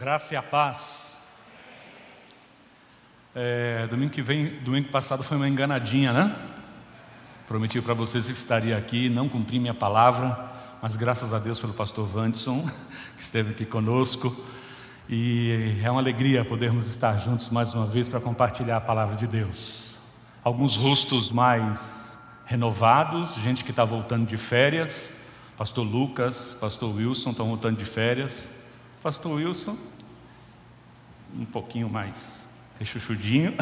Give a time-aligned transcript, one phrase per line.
[0.00, 1.18] Graça e a paz.
[3.34, 6.34] É, domingo que vem, domingo passado foi uma enganadinha, né?
[7.46, 11.74] Prometi para vocês que estaria aqui, não cumpri minha palavra, mas graças a Deus pelo
[11.74, 12.66] pastor Vandson,
[13.14, 14.34] que esteve aqui conosco.
[15.06, 19.26] E é uma alegria podermos estar juntos mais uma vez para compartilhar a palavra de
[19.26, 19.98] Deus.
[20.42, 25.12] Alguns rostos mais renovados, gente que está voltando de férias.
[25.58, 28.48] Pastor Lucas, Pastor Wilson estão voltando de férias.
[29.02, 29.78] Pastor Wilson,
[31.34, 32.44] um pouquinho mais
[32.78, 33.54] rechuchudinho,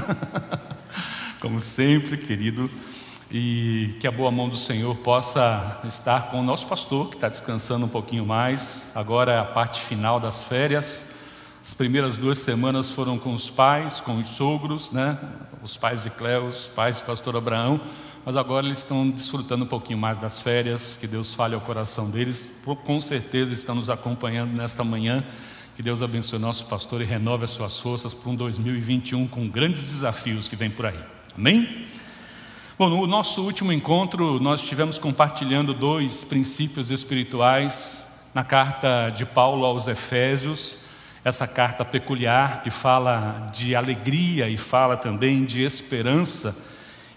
[1.39, 2.69] como sempre, querido,
[3.31, 7.29] e que a boa mão do Senhor possa estar com o nosso pastor, que está
[7.29, 11.13] descansando um pouquinho mais, agora é a parte final das férias.
[11.63, 15.21] As primeiras duas semanas foram com os pais, com os sogros, né?
[15.63, 17.81] os pais de Cléo, os pais do pastor Abraão,
[18.29, 22.11] mas agora eles estão desfrutando um pouquinho mais das férias, que Deus fale ao coração
[22.11, 25.25] deles, com certeza estão nos acompanhando nesta manhã,
[25.75, 29.91] que Deus abençoe nosso pastor e renove as suas forças para um 2021 com grandes
[29.91, 30.99] desafios que vem por aí,
[31.35, 31.87] amém?
[32.79, 39.65] Bom, no nosso último encontro, nós estivemos compartilhando dois princípios espirituais na carta de Paulo
[39.65, 40.81] aos Efésios,
[41.25, 46.68] essa carta peculiar que fala de alegria e fala também de esperança,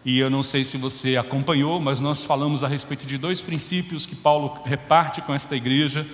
[0.04, 4.06] e eu não sei se você acompanhou, mas nós falamos a respeito de dois princípios
[4.06, 6.08] que Paulo reparte com esta igreja.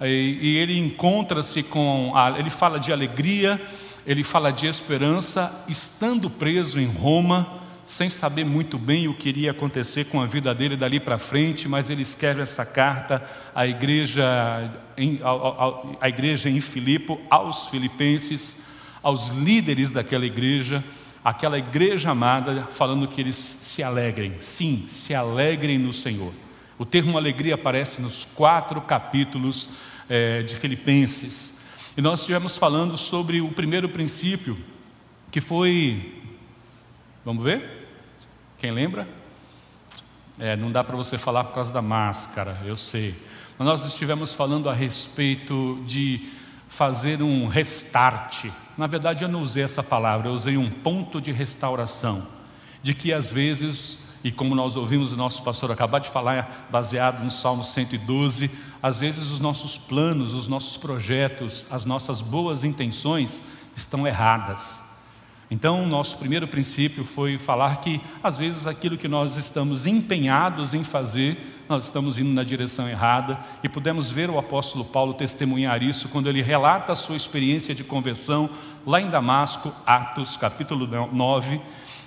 [0.00, 3.60] E ele encontra-se com, a, ele fala de alegria,
[4.06, 9.50] ele fala de esperança, estando preso em Roma, sem saber muito bem o que iria
[9.50, 13.22] acontecer com a vida dele dali para frente, mas ele escreve essa carta
[13.54, 15.20] à igreja em,
[16.00, 18.56] à, igreja em Filipe, aos filipenses,
[19.02, 20.84] aos líderes daquela igreja,
[21.24, 24.34] aquela igreja amada, falando que eles se alegrem.
[24.40, 26.32] Sim, se alegrem no Senhor.
[26.78, 29.70] O termo alegria aparece nos quatro capítulos
[30.08, 31.58] é, de Filipenses.
[31.96, 34.58] E nós estivemos falando sobre o primeiro princípio,
[35.30, 36.22] que foi.
[37.24, 37.88] Vamos ver?
[38.58, 39.06] Quem lembra?
[40.38, 43.14] É, não dá para você falar por causa da máscara, eu sei.
[43.58, 46.28] Mas nós estivemos falando a respeito de
[46.72, 48.46] fazer um restart.
[48.78, 52.26] Na verdade, eu não usei essa palavra, eu usei um ponto de restauração.
[52.82, 57.22] De que às vezes, e como nós ouvimos o nosso pastor acabar de falar, baseado
[57.22, 58.50] no Salmo 112,
[58.82, 63.42] às vezes os nossos planos, os nossos projetos, as nossas boas intenções
[63.76, 64.82] estão erradas.
[65.50, 70.82] Então, nosso primeiro princípio foi falar que, às vezes, aquilo que nós estamos empenhados em
[70.82, 76.06] fazer, nós estamos indo na direção errada, e pudemos ver o apóstolo Paulo testemunhar isso
[76.10, 78.50] quando ele relata a sua experiência de conversão
[78.86, 81.60] lá em Damasco, Atos, capítulo 9,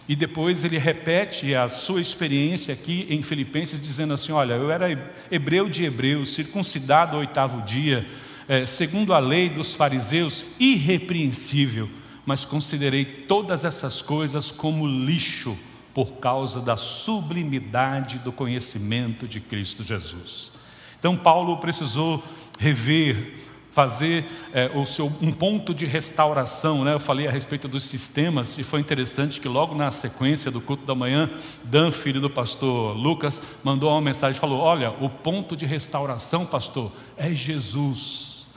[0.08, 4.88] e depois ele repete a sua experiência aqui em Filipenses, dizendo assim: Olha, eu era
[5.32, 8.08] hebreu de hebreus, circuncidado ao oitavo dia,
[8.48, 11.90] é, segundo a lei dos fariseus, irrepreensível
[12.26, 15.56] mas considerei todas essas coisas como lixo
[15.96, 20.52] por causa da sublimidade do conhecimento de Cristo Jesus.
[21.00, 22.22] Então, Paulo precisou
[22.60, 23.36] rever,
[23.72, 26.84] fazer é, o seu, um ponto de restauração.
[26.84, 26.94] Né?
[26.94, 30.86] Eu falei a respeito dos sistemas, e foi interessante que logo na sequência do culto
[30.86, 31.30] da manhã,
[31.64, 36.92] Dan, filho do pastor Lucas, mandou uma mensagem falou: Olha, o ponto de restauração, pastor,
[37.16, 38.48] é Jesus.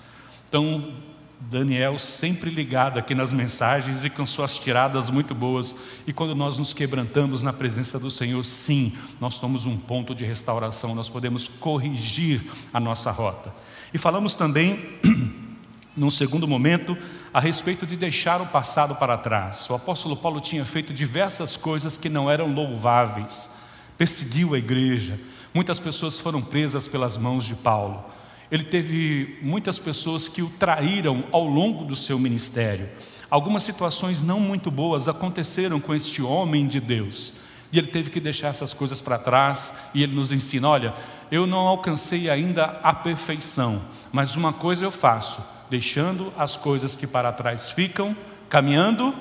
[0.48, 0.92] Então,
[1.40, 5.76] Daniel sempre ligado aqui nas mensagens e com suas tiradas muito boas.
[6.06, 10.24] E quando nós nos quebrantamos na presença do Senhor, sim, nós somos um ponto de
[10.24, 13.52] restauração, nós podemos corrigir a nossa rota.
[13.94, 14.98] E falamos também,
[15.96, 16.96] num segundo momento,
[17.32, 19.68] a respeito de deixar o passado para trás.
[19.70, 23.48] O apóstolo Paulo tinha feito diversas coisas que não eram louváveis,
[23.96, 25.20] perseguiu a igreja,
[25.54, 28.17] muitas pessoas foram presas pelas mãos de Paulo.
[28.50, 32.88] Ele teve muitas pessoas que o traíram ao longo do seu ministério.
[33.30, 37.34] Algumas situações não muito boas aconteceram com este homem de Deus.
[37.70, 40.94] E ele teve que deixar essas coisas para trás, e ele nos ensina: olha,
[41.30, 47.06] eu não alcancei ainda a perfeição, mas uma coisa eu faço, deixando as coisas que
[47.06, 48.16] para trás ficam,
[48.48, 49.14] caminhando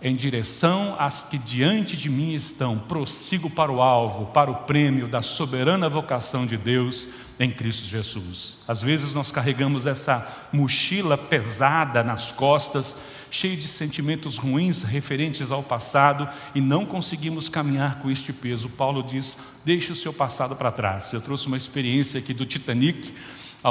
[0.00, 5.08] em direção às que diante de mim estão, prossigo para o alvo, para o prêmio
[5.08, 7.08] da soberana vocação de Deus
[7.38, 8.58] em Cristo Jesus.
[8.66, 12.96] Às vezes nós carregamos essa mochila pesada nas costas,
[13.30, 18.68] cheia de sentimentos ruins referentes ao passado e não conseguimos caminhar com este peso.
[18.68, 21.12] Paulo diz: deixe o seu passado para trás.
[21.12, 23.12] Eu trouxe uma experiência aqui do Titanic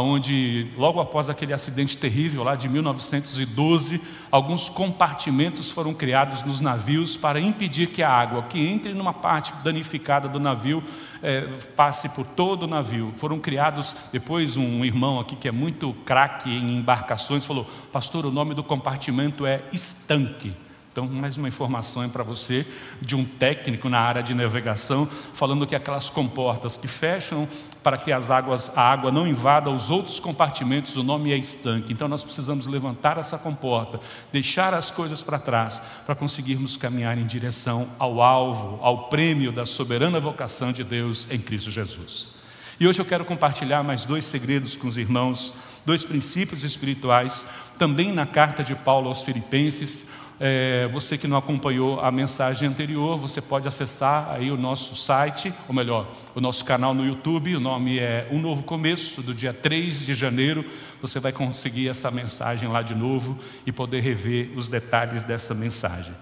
[0.01, 7.15] onde logo após aquele acidente terrível lá de 1912, alguns compartimentos foram criados nos navios
[7.15, 10.83] para impedir que a água que entre numa parte danificada do navio
[11.23, 13.13] é, passe por todo o navio.
[13.17, 18.31] Foram criados, depois um irmão aqui que é muito craque em embarcações falou, pastor, o
[18.31, 20.64] nome do compartimento é estanque.
[20.95, 22.65] Então, mais uma informação para você
[23.01, 27.49] de um técnico na área de navegação, falando que aquelas comportas que fecham
[27.83, 31.91] para que as águas, a água não invada os outros compartimentos, o nome é estanque.
[31.91, 33.99] Então, nós precisamos levantar essa comporta,
[34.31, 39.65] deixar as coisas para trás, para conseguirmos caminhar em direção ao alvo, ao prêmio da
[39.65, 42.31] soberana vocação de Deus em Cristo Jesus.
[42.79, 45.53] E hoje eu quero compartilhar mais dois segredos com os irmãos,
[45.85, 47.45] dois princípios espirituais,
[47.77, 50.07] também na carta de Paulo aos Filipenses
[50.39, 55.53] é, você que não acompanhou a mensagem anterior, você pode acessar aí o nosso site,
[55.67, 59.53] ou melhor, o nosso canal no YouTube, o nome é Um Novo Começo, do dia
[59.53, 60.65] 3 de janeiro,
[61.01, 66.13] você vai conseguir essa mensagem lá de novo e poder rever os detalhes dessa mensagem.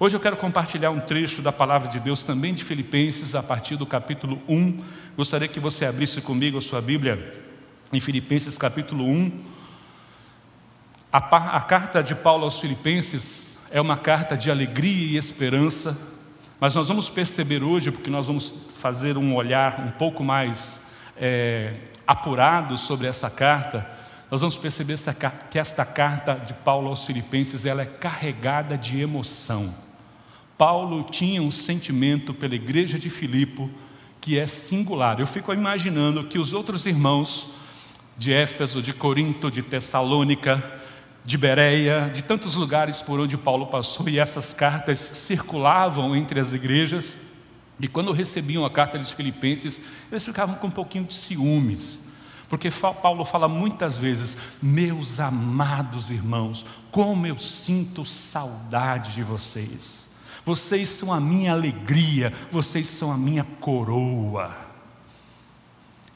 [0.00, 3.76] Hoje eu quero compartilhar um trecho da palavra de Deus também de Filipenses, a partir
[3.76, 4.78] do capítulo 1.
[5.16, 7.32] Gostaria que você abrisse comigo a sua Bíblia
[7.92, 9.32] em Filipenses capítulo 1.
[11.12, 15.98] A, a carta de Paulo aos Filipenses é uma carta de alegria e esperança,
[16.60, 20.82] mas nós vamos perceber hoje, porque nós vamos fazer um olhar um pouco mais
[21.16, 21.74] é,
[22.06, 23.88] apurado sobre essa carta,
[24.30, 24.96] nós vamos perceber
[25.50, 29.74] que esta carta de Paulo aos Filipenses ela é carregada de emoção.
[30.56, 33.70] Paulo tinha um sentimento pela igreja de Filipe
[34.20, 35.20] que é singular.
[35.20, 37.48] Eu fico imaginando que os outros irmãos
[38.18, 40.62] de Éfeso, de Corinto, de Tessalônica,
[41.28, 46.54] de Bereia, de tantos lugares por onde Paulo passou, e essas cartas circulavam entre as
[46.54, 47.18] igrejas.
[47.78, 52.00] E quando recebiam a carta dos Filipenses, eles ficavam com um pouquinho de ciúmes,
[52.48, 60.08] porque Paulo fala muitas vezes: Meus amados irmãos, como eu sinto saudade de vocês.
[60.46, 64.56] Vocês são a minha alegria, vocês são a minha coroa.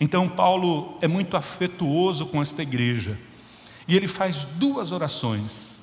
[0.01, 3.19] Então, Paulo é muito afetuoso com esta igreja.
[3.87, 5.81] E ele faz duas orações.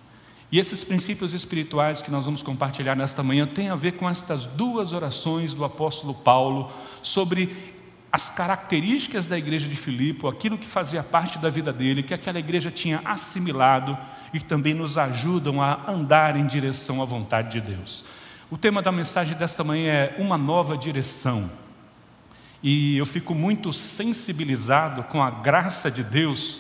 [0.52, 4.46] E esses princípios espirituais que nós vamos compartilhar nesta manhã têm a ver com estas
[4.46, 6.72] duas orações do apóstolo Paulo
[7.04, 7.76] sobre
[8.12, 12.40] as características da igreja de Filipe, aquilo que fazia parte da vida dele, que aquela
[12.40, 13.96] igreja tinha assimilado
[14.34, 18.04] e também nos ajudam a andar em direção à vontade de Deus.
[18.50, 21.52] O tema da mensagem desta manhã é uma nova direção.
[22.64, 26.60] E eu fico muito sensibilizado com a graça de Deus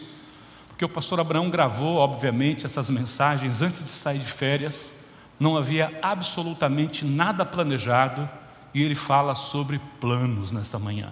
[0.79, 4.95] porque o pastor Abraão gravou, obviamente, essas mensagens antes de sair de férias,
[5.37, 8.29] não havia absolutamente nada planejado
[8.73, 11.11] e ele fala sobre planos nessa manhã.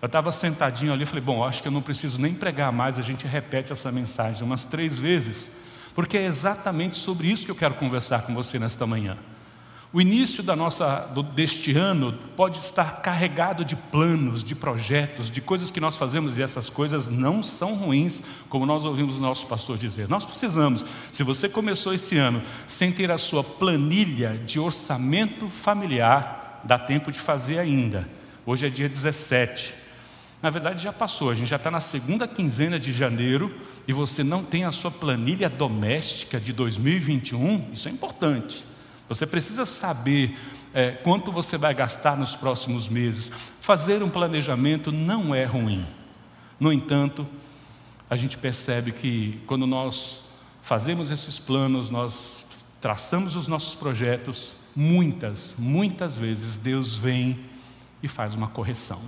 [0.00, 3.02] Eu estava sentadinho ali falei: Bom, acho que eu não preciso nem pregar mais, a
[3.02, 5.50] gente repete essa mensagem umas três vezes,
[5.92, 9.18] porque é exatamente sobre isso que eu quero conversar com você nesta manhã.
[9.92, 15.68] O início da nossa, deste ano pode estar carregado de planos, de projetos, de coisas
[15.68, 19.76] que nós fazemos e essas coisas não são ruins, como nós ouvimos o nosso pastor
[19.76, 20.08] dizer.
[20.08, 26.60] Nós precisamos, se você começou esse ano sem ter a sua planilha de orçamento familiar,
[26.62, 28.08] dá tempo de fazer ainda.
[28.46, 29.74] Hoje é dia 17.
[30.40, 33.52] Na verdade já passou, a gente já está na segunda quinzena de janeiro
[33.88, 38.69] e você não tem a sua planilha doméstica de 2021, isso é importante.
[39.10, 40.38] Você precisa saber
[40.72, 43.32] é, quanto você vai gastar nos próximos meses.
[43.60, 45.84] Fazer um planejamento não é ruim.
[46.60, 47.26] No entanto,
[48.08, 50.22] a gente percebe que quando nós
[50.62, 52.46] fazemos esses planos, nós
[52.80, 57.40] traçamos os nossos projetos, muitas, muitas vezes Deus vem
[58.00, 59.02] e faz uma correção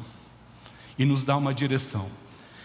[0.99, 2.11] e nos dá uma direção.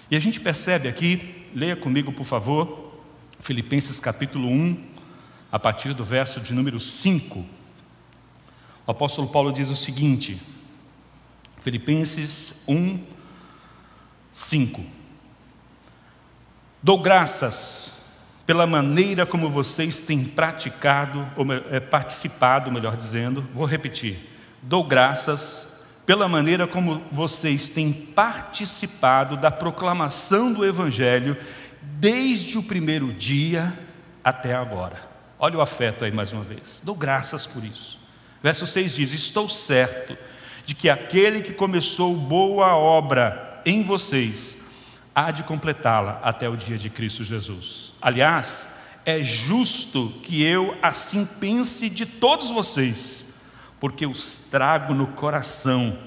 [0.09, 2.93] E a gente percebe aqui, leia comigo por favor,
[3.39, 4.96] Filipenses capítulo 1,
[5.51, 7.45] a partir do verso de número 5.
[8.85, 10.41] O apóstolo Paulo diz o seguinte,
[11.61, 13.03] Filipenses 1,
[14.31, 14.81] 5.
[16.81, 17.95] Dou graças
[18.45, 24.17] pela maneira como vocês têm praticado, ou é, participado, melhor dizendo, vou repetir.
[24.61, 25.67] Dou graças
[26.05, 31.35] pela maneira como vocês têm participado da proclamação do Evangelho
[31.81, 33.77] desde o primeiro dia
[34.23, 35.16] até agora.
[35.39, 36.81] Olha o afeto aí mais uma vez.
[36.83, 37.99] Dou graças por isso.
[38.41, 40.17] Verso 6 diz: Estou certo
[40.65, 44.57] de que aquele que começou boa obra em vocês
[45.13, 47.93] há de completá-la até o dia de Cristo Jesus.
[48.01, 48.69] Aliás,
[49.05, 53.25] é justo que eu assim pense de todos vocês,
[53.79, 55.97] porque os trago no coração,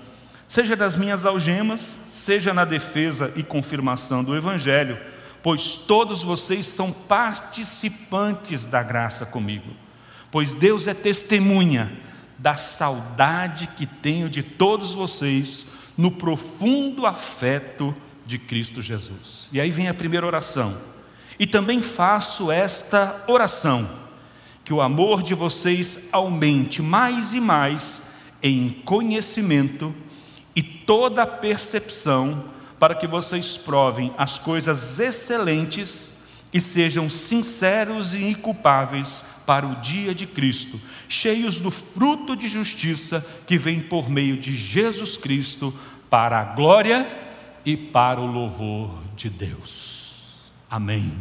[0.46, 4.98] seja das minhas algemas, seja na defesa e confirmação do Evangelho,
[5.42, 9.70] pois todos vocês são participantes da graça comigo.
[10.30, 11.92] Pois Deus é testemunha
[12.38, 15.66] da saudade que tenho de todos vocês
[15.96, 17.94] no profundo afeto
[18.24, 19.48] de Cristo Jesus.
[19.52, 20.76] E aí vem a primeira oração.
[21.38, 23.90] E também faço esta oração:
[24.64, 28.02] que o amor de vocês aumente mais e mais
[28.42, 29.94] em conhecimento
[30.54, 32.44] e toda percepção,
[32.80, 36.14] para que vocês provem as coisas excelentes
[36.52, 43.24] e sejam sinceros e inculpáveis para o dia de Cristo, cheios do fruto de justiça
[43.46, 45.72] que vem por meio de Jesus Cristo,
[46.08, 47.06] para a glória
[47.64, 50.50] e para o louvor de Deus.
[50.68, 51.12] Amém.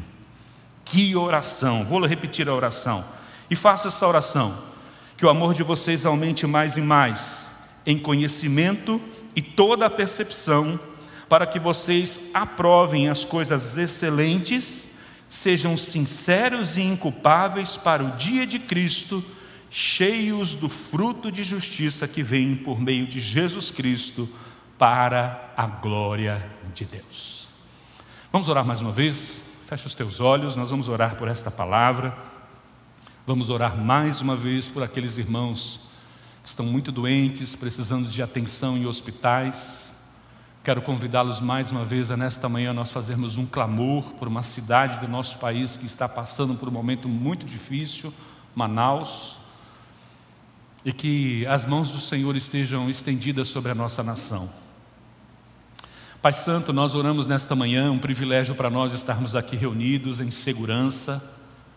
[0.85, 1.83] Que oração!
[1.83, 3.05] Vou repetir a oração.
[3.49, 4.57] E faça essa oração.
[5.17, 9.01] Que o amor de vocês aumente mais e mais em conhecimento
[9.35, 10.79] e toda a percepção,
[11.29, 14.89] para que vocês aprovem as coisas excelentes,
[15.29, 19.23] sejam sinceros e inculpáveis para o dia de Cristo,
[19.69, 24.27] cheios do fruto de justiça que vem por meio de Jesus Cristo,
[24.77, 27.49] para a glória de Deus.
[28.31, 29.43] Vamos orar mais uma vez?
[29.67, 32.17] Feche os teus olhos, nós vamos orar por esta palavra.
[33.27, 35.81] Vamos orar mais uma vez por aqueles irmãos
[36.41, 39.93] que estão muito doentes, precisando de atenção em hospitais.
[40.61, 44.99] Quero convidá-los mais uma vez a nesta manhã nós fazermos um clamor por uma cidade
[44.99, 48.13] do nosso país que está passando por um momento muito difícil,
[48.53, 49.37] Manaus,
[50.83, 54.49] e que as mãos do Senhor estejam estendidas sobre a nossa nação.
[56.21, 61.23] Pai Santo, nós oramos nesta manhã, um privilégio para nós estarmos aqui reunidos em segurança,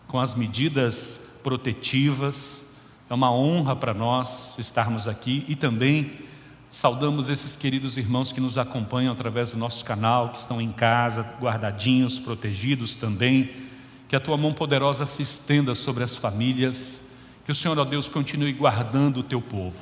[0.09, 2.65] com as medidas protetivas.
[3.09, 6.32] É uma honra para nós estarmos aqui e também
[6.73, 11.21] saudamos esses queridos irmãos que nos acompanham através do nosso canal, que estão em casa,
[11.39, 13.51] guardadinhos, protegidos também.
[14.09, 16.99] Que a tua mão poderosa se estenda sobre as famílias,
[17.45, 19.79] que o Senhor, ó Deus, continue guardando o teu povo.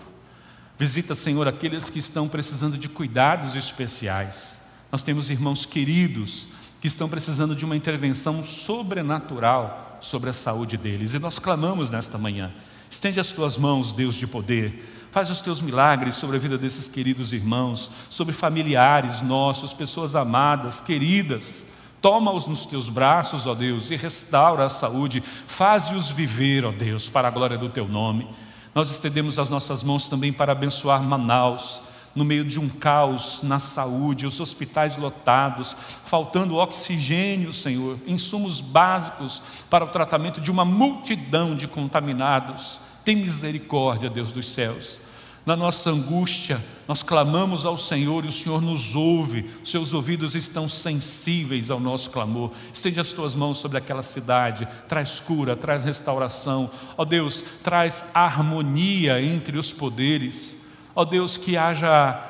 [0.77, 4.59] Visita, Senhor, aqueles que estão precisando de cuidados especiais.
[4.91, 6.47] Nós temos irmãos queridos
[6.81, 11.13] que estão precisando de uma intervenção sobrenatural sobre a saúde deles.
[11.13, 12.51] E nós clamamos nesta manhã:
[12.89, 16.87] estende as tuas mãos, Deus de poder, faz os teus milagres sobre a vida desses
[16.87, 21.65] queridos irmãos, sobre familiares nossos, pessoas amadas, queridas.
[22.01, 27.27] Toma-os nos teus braços, ó Deus, e restaura a saúde, faze-os viver, ó Deus, para
[27.27, 28.27] a glória do teu nome.
[28.73, 31.83] Nós estendemos as nossas mãos também para abençoar Manaus,
[32.15, 35.75] no meio de um caos na saúde, os hospitais lotados,
[36.05, 42.79] faltando oxigênio, Senhor, insumos básicos para o tratamento de uma multidão de contaminados.
[43.03, 44.99] Tem misericórdia, Deus dos céus.
[45.43, 50.69] Na nossa angústia, nós clamamos ao Senhor e o Senhor nos ouve, seus ouvidos estão
[50.69, 52.51] sensíveis ao nosso clamor.
[52.71, 56.69] Estende as tuas mãos sobre aquela cidade, traz cura, traz restauração.
[56.95, 60.55] Ó Deus, traz harmonia entre os poderes.
[60.95, 62.21] Ó Deus, que haja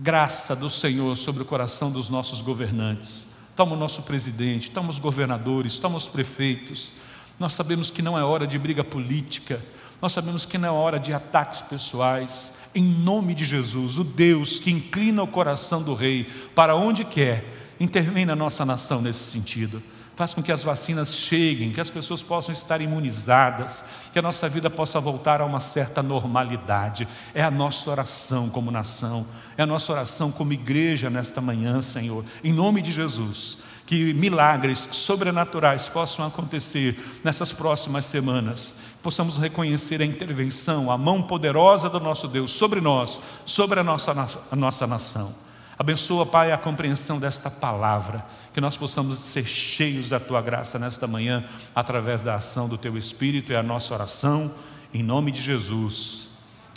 [0.00, 3.26] graça do Senhor sobre o coração dos nossos governantes.
[3.54, 6.94] Toma o nosso presidente, toma os governadores, toma os prefeitos.
[7.40, 9.60] Nós sabemos que não é hora de briga política,
[10.00, 12.54] nós sabemos que não é hora de ataques pessoais.
[12.74, 17.44] Em nome de Jesus, o Deus que inclina o coração do rei para onde quer,
[17.80, 19.82] intervém na nossa nação nesse sentido
[20.20, 23.82] faz com que as vacinas cheguem, que as pessoas possam estar imunizadas,
[24.12, 27.08] que a nossa vida possa voltar a uma certa normalidade.
[27.32, 32.22] É a nossa oração como nação, é a nossa oração como igreja nesta manhã, Senhor,
[32.44, 33.56] em nome de Jesus.
[33.90, 41.90] Que milagres sobrenaturais possam acontecer nessas próximas semanas, possamos reconhecer a intervenção, a mão poderosa
[41.90, 44.12] do nosso Deus sobre nós, sobre a nossa,
[44.48, 45.34] a nossa nação.
[45.76, 51.08] Abençoa, Pai, a compreensão desta palavra, que nós possamos ser cheios da tua graça nesta
[51.08, 51.44] manhã,
[51.74, 54.54] através da ação do teu Espírito, é a nossa oração,
[54.94, 56.30] em nome de Jesus.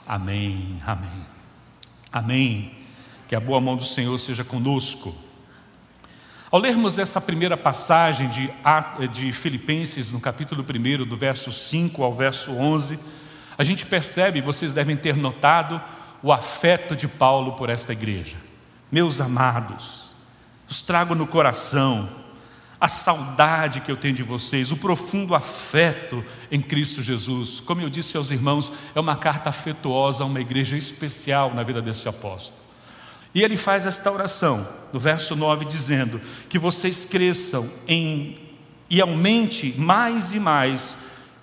[0.08, 1.25] Amém, amém.
[2.12, 2.72] Amém.
[3.27, 5.15] Que a boa mão do Senhor seja conosco.
[6.53, 12.51] Ao lermos essa primeira passagem de, Filipenses, no capítulo 1, do verso 5 ao verso
[12.51, 13.00] 11,
[13.57, 15.81] a gente percebe, vocês devem ter notado,
[16.22, 18.38] o afeto de Paulo por esta igreja.
[18.91, 20.12] Meus amados,
[20.69, 22.07] os trago no coração
[22.79, 27.62] a saudade que eu tenho de vocês, o profundo afeto em Cristo Jesus.
[27.62, 31.81] Como eu disse aos irmãos, é uma carta afetuosa a uma igreja especial na vida
[31.81, 32.62] desse apóstolo.
[33.33, 38.37] E ele faz esta oração, no verso 9, dizendo: Que vocês cresçam em,
[38.89, 40.95] e aumente mais e mais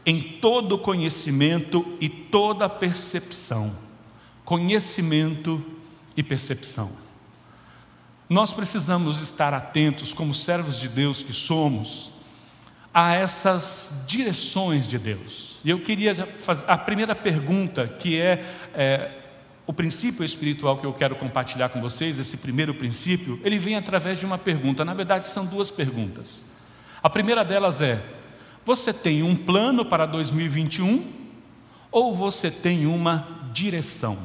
[0.06, 3.74] em todo conhecimento e toda percepção.
[4.44, 5.64] Conhecimento
[6.16, 6.90] e percepção.
[8.28, 12.12] Nós precisamos estar atentos, como servos de Deus que somos,
[12.94, 15.58] a essas direções de Deus.
[15.64, 18.44] E eu queria fazer a primeira pergunta, que é,
[18.74, 19.10] é
[19.70, 24.18] o princípio espiritual que eu quero compartilhar com vocês, esse primeiro princípio, ele vem através
[24.18, 24.84] de uma pergunta.
[24.84, 26.44] Na verdade, são duas perguntas.
[27.00, 28.04] A primeira delas é:
[28.66, 31.04] você tem um plano para 2021
[31.88, 34.18] ou você tem uma direção?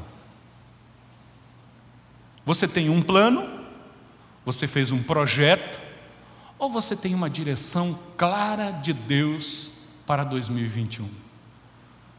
[2.43, 3.47] Você tem um plano,
[4.43, 5.79] você fez um projeto,
[6.57, 9.69] ou você tem uma direção clara de Deus
[10.07, 11.24] para 2021?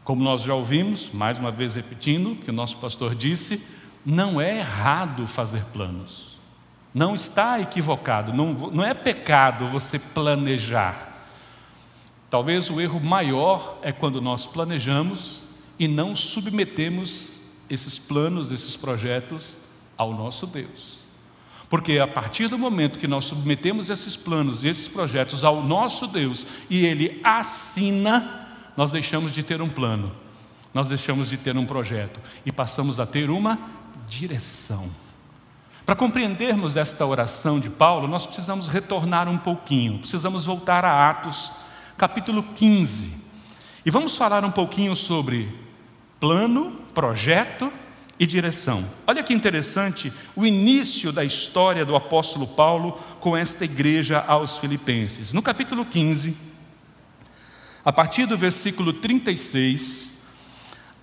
[0.07, 3.61] Como nós já ouvimos, mais uma vez repetindo, que o nosso pastor disse,
[4.05, 6.39] não é errado fazer planos.
[6.93, 11.27] Não está equivocado, não, não é pecado você planejar.
[12.29, 15.43] Talvez o erro maior é quando nós planejamos
[15.77, 19.59] e não submetemos esses planos, esses projetos
[19.97, 20.99] ao nosso Deus.
[21.69, 26.47] Porque a partir do momento que nós submetemos esses planos, esses projetos ao nosso Deus
[26.69, 28.46] e Ele assina,
[28.77, 30.11] nós deixamos de ter um plano,
[30.71, 33.59] nós deixamos de ter um projeto e passamos a ter uma
[34.07, 34.87] direção.
[35.83, 41.49] Para compreendermos esta oração de Paulo, nós precisamos retornar um pouquinho, precisamos voltar a Atos,
[41.97, 43.11] capítulo 15.
[43.83, 45.49] E vamos falar um pouquinho sobre
[46.19, 47.71] plano, projeto
[48.19, 48.85] e direção.
[49.07, 55.33] Olha que interessante o início da história do apóstolo Paulo com esta igreja aos Filipenses.
[55.33, 56.46] No capítulo 15,
[57.87, 60.13] a partir do versículo 36,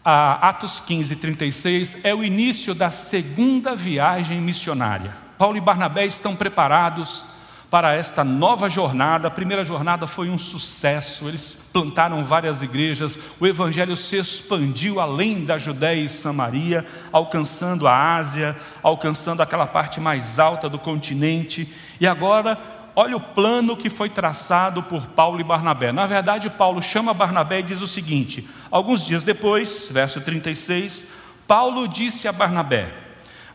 [0.05, 5.17] a Atos 15, 36 é o início da segunda viagem missionária.
[5.38, 7.25] Paulo e Barnabé estão preparados
[7.71, 9.29] para esta nova jornada.
[9.29, 15.43] A primeira jornada foi um sucesso, eles plantaram várias igrejas, o evangelho se expandiu além
[15.43, 21.67] da Judéia e Samaria, alcançando a Ásia, alcançando aquela parte mais alta do continente,
[21.99, 22.59] e agora
[22.96, 25.92] olha o plano que foi traçado por Paulo e Barnabé.
[25.92, 31.06] Na verdade, Paulo chama Barnabé e diz o seguinte: alguns dias depois, verso 36,
[31.46, 32.92] Paulo disse a Barnabé: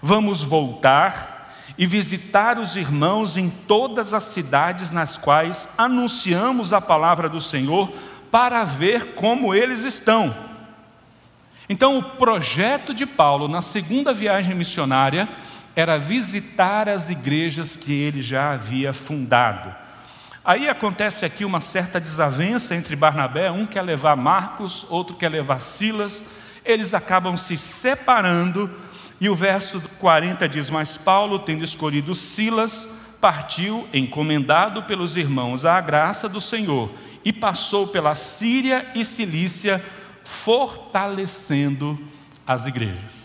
[0.01, 7.29] Vamos voltar e visitar os irmãos em todas as cidades nas quais anunciamos a palavra
[7.29, 7.91] do Senhor,
[8.29, 10.35] para ver como eles estão.
[11.69, 15.29] Então, o projeto de Paulo na segunda viagem missionária
[15.79, 19.73] era visitar as igrejas que ele já havia fundado.
[20.43, 25.61] Aí acontece aqui uma certa desavença entre Barnabé, um quer levar Marcos, outro quer levar
[25.61, 26.25] Silas,
[26.65, 28.69] eles acabam se separando,
[29.21, 32.89] e o verso 40 diz: Mas Paulo, tendo escolhido Silas,
[33.21, 36.91] partiu, encomendado pelos irmãos à graça do Senhor,
[37.23, 39.81] e passou pela Síria e Cilícia,
[40.25, 41.97] fortalecendo
[42.45, 43.18] as igrejas.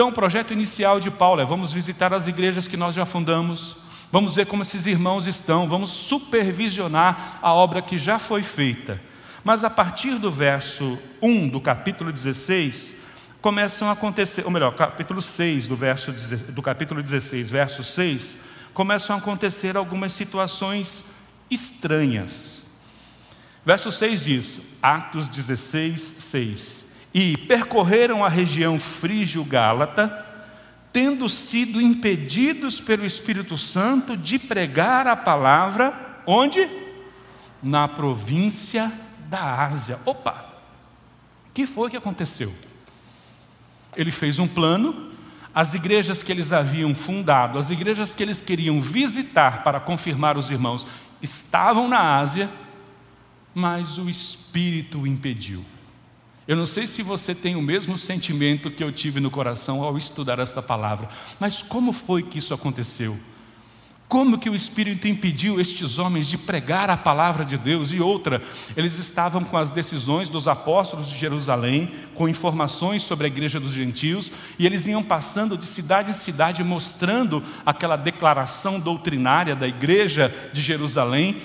[0.00, 3.76] Então, o projeto inicial de Paulo é: vamos visitar as igrejas que nós já fundamos,
[4.10, 8.98] vamos ver como esses irmãos estão, vamos supervisionar a obra que já foi feita.
[9.44, 12.94] Mas a partir do verso 1 do capítulo 16,
[13.42, 16.12] começam a acontecer, ou melhor, capítulo 6 do, verso,
[16.48, 18.38] do capítulo 16, verso 6,
[18.72, 21.04] começam a acontecer algumas situações
[21.50, 22.70] estranhas.
[23.66, 30.26] Verso 6 diz, Atos 16, 6 e percorreram a região frígio-gálata,
[30.92, 36.68] tendo sido impedidos pelo Espírito Santo de pregar a palavra, onde?
[37.62, 38.92] Na província
[39.28, 39.98] da Ásia.
[40.04, 40.46] Opa!
[41.48, 42.54] O que foi que aconteceu?
[43.96, 45.10] Ele fez um plano,
[45.52, 50.50] as igrejas que eles haviam fundado, as igrejas que eles queriam visitar para confirmar os
[50.50, 50.86] irmãos,
[51.20, 52.48] estavam na Ásia,
[53.52, 55.64] mas o Espírito o impediu.
[56.50, 59.96] Eu não sei se você tem o mesmo sentimento que eu tive no coração ao
[59.96, 61.08] estudar esta palavra,
[61.38, 63.16] mas como foi que isso aconteceu?
[64.08, 67.92] Como que o Espírito impediu estes homens de pregar a palavra de Deus?
[67.92, 68.42] E outra,
[68.76, 73.72] eles estavam com as decisões dos apóstolos de Jerusalém, com informações sobre a igreja dos
[73.72, 80.34] gentios, e eles iam passando de cidade em cidade mostrando aquela declaração doutrinária da igreja
[80.52, 81.40] de Jerusalém,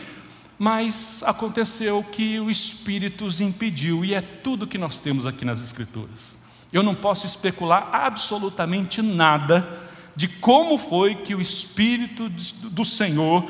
[0.57, 5.61] mas aconteceu que o Espírito os impediu, e é tudo que nós temos aqui nas
[5.61, 6.35] Escrituras.
[6.71, 9.83] Eu não posso especular absolutamente nada
[10.15, 13.45] de como foi que o Espírito do Senhor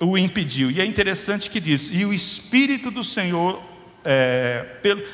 [0.00, 0.70] o impediu.
[0.70, 3.62] E é interessante que diz: e o Espírito do Senhor,
[4.04, 4.64] é,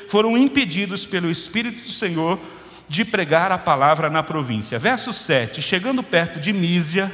[0.09, 2.39] foram impedidos pelo Espírito do Senhor
[2.87, 4.79] de pregar a palavra na província.
[4.79, 7.13] Verso 7: chegando perto de Mísia,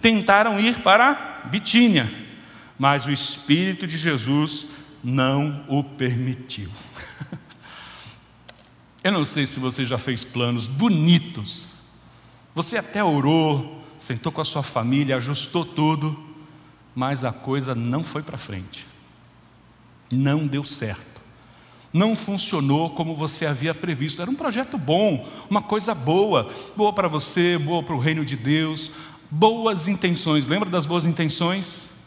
[0.00, 2.27] tentaram ir para Bitínia
[2.78, 4.66] mas o Espírito de Jesus
[5.02, 6.70] não o permitiu.
[9.02, 11.74] Eu não sei se você já fez planos bonitos.
[12.54, 16.18] Você até orou, sentou com a sua família, ajustou tudo,
[16.94, 18.86] mas a coisa não foi para frente.
[20.10, 21.20] Não deu certo.
[21.92, 24.20] Não funcionou como você havia previsto.
[24.20, 28.36] Era um projeto bom, uma coisa boa, boa para você, boa para o reino de
[28.36, 28.90] Deus,
[29.30, 30.46] boas intenções.
[30.46, 31.97] Lembra das boas intenções?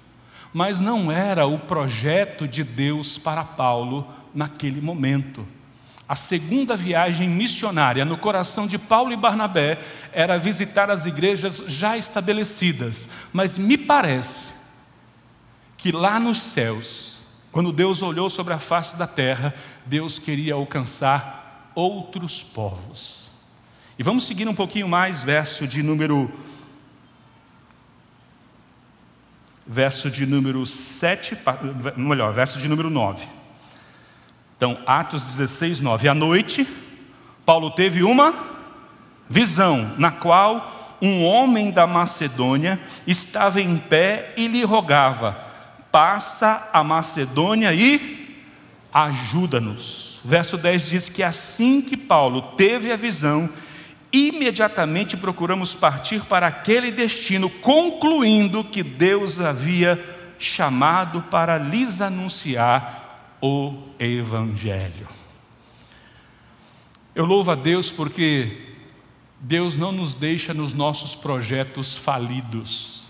[0.54, 5.48] Mas não era o projeto de Deus para Paulo naquele momento.
[6.08, 9.80] A segunda viagem missionária no coração de Paulo e Barnabé
[10.12, 14.52] era visitar as igrejas já estabelecidas, mas me parece
[15.78, 21.72] que lá nos céus, quando Deus olhou sobre a face da terra, Deus queria alcançar
[21.74, 23.32] outros povos.
[23.98, 26.30] E vamos seguir um pouquinho mais, verso de número
[29.71, 31.38] verso de número 7,
[31.95, 33.25] melhor, verso de número 9.
[34.57, 36.10] Então, Atos 16, 9.
[36.10, 36.67] À noite,
[37.45, 38.34] Paulo teve uma
[39.29, 45.39] visão, na qual um homem da Macedônia estava em pé e lhe rogava:
[45.89, 48.43] passa a Macedônia e
[48.93, 50.19] ajuda-nos.
[50.23, 53.49] Verso 10 diz que assim que Paulo teve a visão,
[54.12, 60.04] imediatamente procuramos partir para aquele destino, concluindo que Deus havia
[60.38, 65.08] chamado para lhes anunciar o Evangelho.
[67.13, 68.58] Eu louvo a Deus porque
[69.39, 73.02] Deus não nos deixa nos nossos projetos falidos.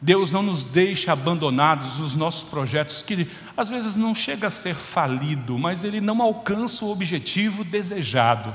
[0.00, 4.74] Deus não nos deixa abandonados nos nossos projetos, que às vezes não chega a ser
[4.74, 8.54] falido, mas ele não alcança o objetivo desejado.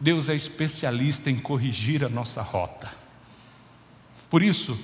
[0.00, 2.88] Deus é especialista em corrigir a nossa rota.
[4.30, 4.78] Por isso,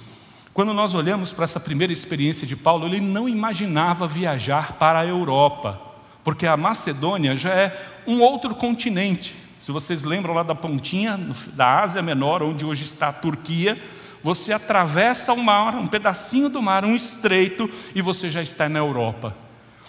[0.53, 5.07] quando nós olhamos para essa primeira experiência de Paulo, ele não imaginava viajar para a
[5.07, 5.81] Europa,
[6.23, 9.37] porque a Macedônia já é um outro continente.
[9.59, 11.19] Se vocês lembram lá da pontinha
[11.53, 13.81] da Ásia Menor, onde hoje está a Turquia,
[14.23, 18.79] você atravessa o mar, um pedacinho do mar, um estreito, e você já está na
[18.79, 19.44] Europa.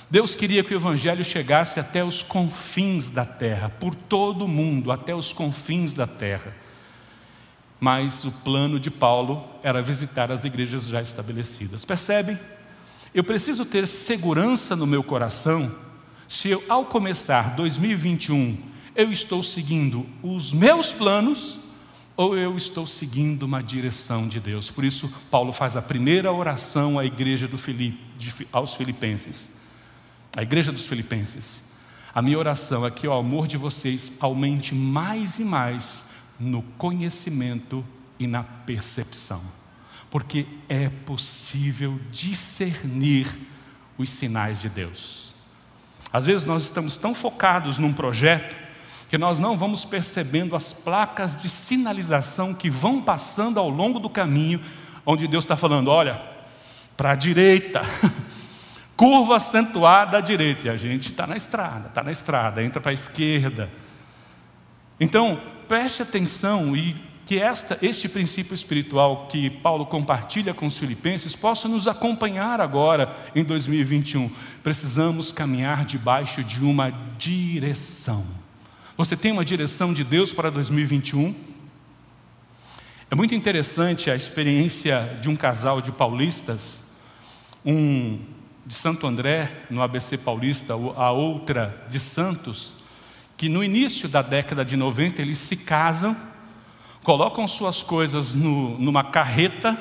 [0.09, 4.91] Deus queria que o Evangelho chegasse até os confins da terra, por todo o mundo,
[4.91, 6.65] até os confins da terra
[7.79, 11.85] mas o plano de Paulo era visitar as igrejas já estabelecidas.
[11.85, 12.39] Percebem?
[13.13, 15.71] Eu preciso ter segurança no meu coração
[16.27, 18.57] se eu, ao começar 2021,
[18.95, 21.59] eu estou seguindo os meus planos
[22.17, 24.71] ou eu estou seguindo uma direção de Deus.
[24.71, 29.51] Por isso, Paulo faz a primeira oração à igreja Filipe, de, aos filipenses.
[30.35, 31.63] A igreja dos filipenses.
[32.13, 36.03] A minha oração é que o amor de vocês aumente mais e mais
[36.39, 37.85] no conhecimento
[38.19, 39.41] e na percepção,
[40.09, 43.27] porque é possível discernir
[43.97, 45.33] os sinais de Deus.
[46.11, 48.55] Às vezes nós estamos tão focados num projeto
[49.09, 54.09] que nós não vamos percebendo as placas de sinalização que vão passando ao longo do
[54.09, 54.61] caminho,
[55.05, 56.19] onde Deus está falando: olha,
[56.95, 57.81] para a direita,
[58.95, 62.91] curva acentuada à direita, e a gente está na estrada, está na estrada, entra para
[62.91, 63.69] a esquerda.
[64.99, 71.35] Então, preste atenção e que esta, este princípio espiritual que Paulo compartilha com os filipenses
[71.35, 74.31] possa nos acompanhar agora em 2021.
[74.61, 78.23] Precisamos caminhar debaixo de uma direção.
[78.95, 81.35] Você tem uma direção de Deus para 2021?
[83.09, 86.81] É muito interessante a experiência de um casal de paulistas,
[87.65, 88.19] um
[88.65, 92.73] de Santo André, no ABC Paulista, a outra de Santos,
[93.37, 96.15] que no início da década de 90 eles se casam,
[97.03, 99.77] colocam suas coisas no, numa carreta,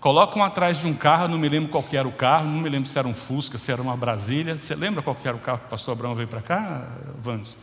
[0.00, 2.88] colocam atrás de um carro, não me lembro qual era o carro, não me lembro
[2.88, 4.58] se era um Fusca, se era uma Brasília.
[4.58, 7.56] Você lembra qual era o carro que o pastor Abraão veio para cá, Vandes?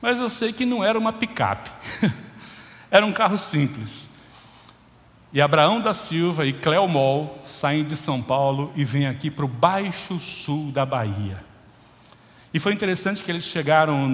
[0.00, 1.70] Mas eu sei que não era uma picape,
[2.90, 4.11] era um carro simples.
[5.34, 9.46] E Abraão da Silva e Cléo Mol saem de São Paulo e vêm aqui para
[9.46, 11.42] o Baixo Sul da Bahia.
[12.52, 14.06] E foi interessante que eles chegaram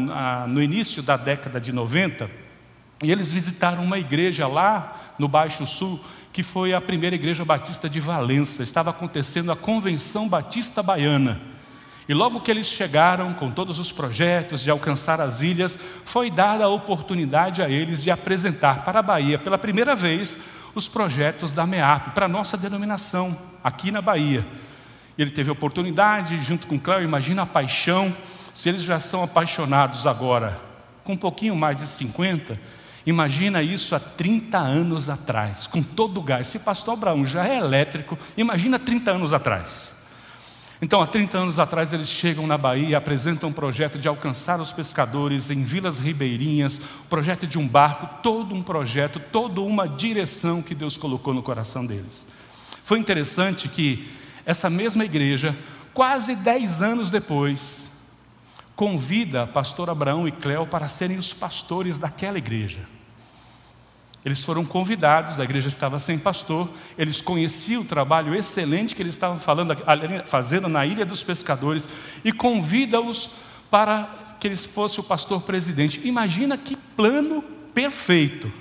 [0.47, 2.31] no início da década de 90
[3.03, 6.01] e eles visitaram uma igreja lá no Baixo Sul,
[6.33, 8.63] que foi a primeira igreja batista de Valença.
[8.63, 11.41] Estava acontecendo a Convenção Batista Baiana.
[12.09, 16.65] E logo que eles chegaram com todos os projetos de alcançar as ilhas, foi dada
[16.65, 20.39] a oportunidade a eles de apresentar para a Bahia, pela primeira vez,
[20.79, 24.47] os projetos da MEAP, para a nossa denominação, aqui na Bahia.
[25.19, 28.15] Ele teve a oportunidade, junto com Cléo, imagina a paixão,
[28.55, 30.59] se eles já são apaixonados agora,
[31.05, 32.59] com um pouquinho mais de 50,
[33.05, 36.47] imagina isso há 30 anos atrás, com todo o gás.
[36.47, 39.98] Se pastor Abraão já é elétrico, imagina 30 anos atrás.
[40.81, 44.61] Então, há 30 anos atrás, eles chegam na Bahia e apresentam um projeto de alcançar
[44.61, 50.63] os pescadores em vilas ribeirinhas, projeto de um barco, todo um projeto, toda uma direção
[50.63, 52.27] que Deus colocou no coração deles.
[52.85, 54.09] Foi interessante que
[54.47, 55.57] essa mesma igreja,
[55.93, 57.91] quase 10 anos depois,
[58.77, 62.98] convida pastor Abraão e Cléo para serem os pastores daquela igreja.
[64.25, 69.15] Eles foram convidados, a igreja estava sem pastor, eles conheciam o trabalho excelente que eles
[69.15, 69.75] estavam falando,
[70.27, 71.89] fazendo na Ilha dos Pescadores
[72.25, 73.31] e convida-os
[73.71, 76.01] para que eles fossem o pastor presidente.
[76.05, 78.53] Imagina que plano perfeito!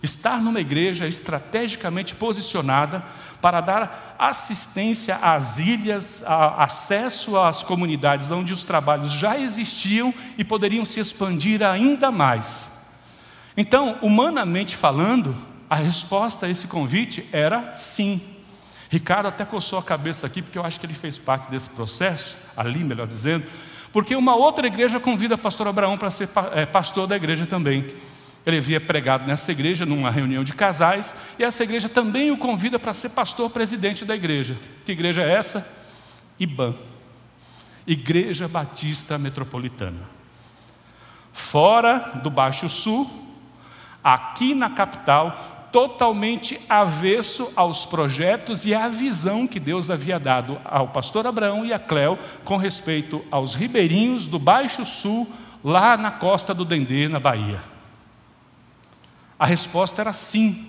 [0.00, 3.04] Estar numa igreja estrategicamente posicionada
[3.40, 6.22] para dar assistência às ilhas,
[6.56, 12.70] acesso às comunidades onde os trabalhos já existiam e poderiam se expandir ainda mais.
[13.60, 15.34] Então, humanamente falando,
[15.68, 18.20] a resposta a esse convite era sim.
[18.88, 22.36] Ricardo até coçou a cabeça aqui, porque eu acho que ele fez parte desse processo,
[22.56, 23.44] ali, melhor dizendo,
[23.92, 27.84] porque uma outra igreja convida o pastor Abraão para ser é, pastor da igreja também.
[28.46, 32.78] Ele havia pregado nessa igreja, numa reunião de casais, e essa igreja também o convida
[32.78, 34.56] para ser pastor presidente da igreja.
[34.86, 35.68] Que igreja é essa?
[36.38, 36.76] IBAN
[37.84, 40.02] Igreja Batista Metropolitana.
[41.32, 43.27] Fora do Baixo Sul,
[44.14, 50.88] aqui na capital, totalmente avesso aos projetos e à visão que Deus havia dado ao
[50.88, 55.28] pastor Abraão e a Cléo com respeito aos ribeirinhos do Baixo Sul,
[55.62, 57.62] lá na costa do Dendê, na Bahia.
[59.38, 60.66] A resposta era sim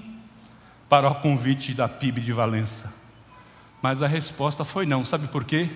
[0.89, 2.93] para o convite da PIB de Valença.
[3.81, 5.05] Mas a resposta foi não.
[5.05, 5.69] Sabe por quê?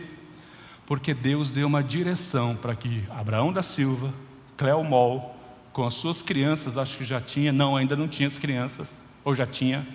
[0.86, 4.14] Porque Deus deu uma direção para que Abraão da Silva,
[4.58, 5.34] Cléo Moll,
[5.74, 9.34] com as suas crianças, acho que já tinha, não, ainda não tinha as crianças, ou
[9.34, 9.86] já tinha,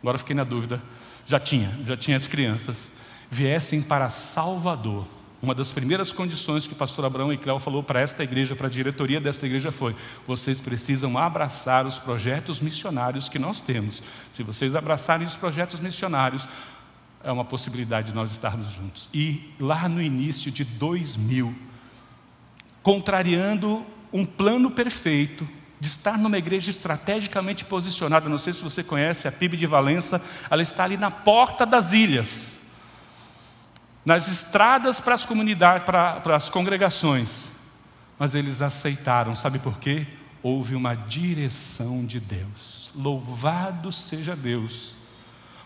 [0.00, 0.80] agora fiquei na dúvida,
[1.26, 2.90] já tinha, já tinha as crianças,
[3.28, 5.06] viessem para Salvador.
[5.42, 8.68] Uma das primeiras condições que o pastor Abraão e Cléo falou para esta igreja, para
[8.68, 9.94] a diretoria desta igreja foi:
[10.26, 14.02] vocês precisam abraçar os projetos missionários que nós temos.
[14.32, 16.48] Se vocês abraçarem os projetos missionários,
[17.22, 19.08] é uma possibilidade de nós estarmos juntos.
[19.12, 21.54] E lá no início de 2000,
[22.82, 25.46] contrariando um plano perfeito
[25.80, 28.28] de estar numa igreja estrategicamente posicionada.
[28.28, 31.92] Não sei se você conhece a PIB de Valença, ela está ali na porta das
[31.92, 32.56] ilhas,
[34.06, 37.50] nas estradas para as comunidades, para, para as congregações.
[38.16, 40.06] Mas eles aceitaram, sabe por quê?
[40.40, 42.90] Houve uma direção de Deus.
[42.94, 44.94] Louvado seja Deus,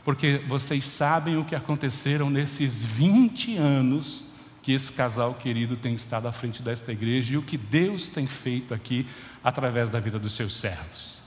[0.02, 4.24] porque vocês sabem o que aconteceram nesses 20 anos
[4.68, 8.26] que esse casal querido tem estado à frente desta igreja e o que Deus tem
[8.26, 9.06] feito aqui
[9.42, 11.22] através da vida dos seus servos.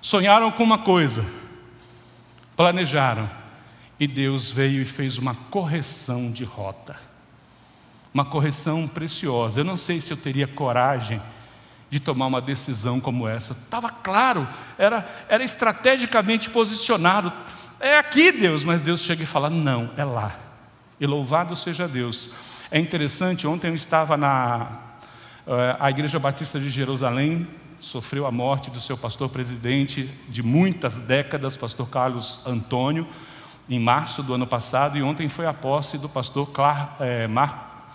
[0.00, 1.24] Sonharam com uma coisa,
[2.56, 3.30] planejaram,
[4.00, 6.96] e Deus veio e fez uma correção de rota.
[8.12, 9.60] Uma correção preciosa.
[9.60, 11.22] Eu não sei se eu teria coragem
[11.88, 13.52] de tomar uma decisão como essa.
[13.52, 17.32] Estava claro, era, era estrategicamente posicionado.
[17.78, 20.34] É aqui, Deus, mas Deus chega e fala: não, é lá.
[20.98, 22.28] E louvado seja Deus.
[22.74, 24.66] É interessante, ontem eu estava na
[25.46, 27.46] uh, a Igreja Batista de Jerusalém,
[27.78, 33.06] sofreu a morte do seu pastor presidente de muitas décadas, pastor Carlos Antônio,
[33.68, 37.92] em março do ano passado, e ontem foi a posse do pastor Clar, é, Mar,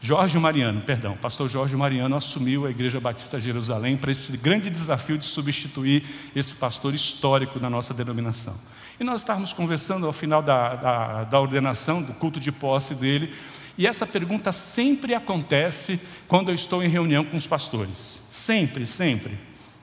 [0.00, 4.70] Jorge Mariano, perdão, pastor Jorge Mariano assumiu a Igreja Batista de Jerusalém para esse grande
[4.70, 6.04] desafio de substituir
[6.36, 8.54] esse pastor histórico da nossa denominação.
[9.00, 13.34] E nós estávamos conversando ao final da, da, da ordenação, do culto de posse dele,
[13.80, 18.20] e essa pergunta sempre acontece quando eu estou em reunião com os pastores.
[18.30, 19.38] Sempre, sempre.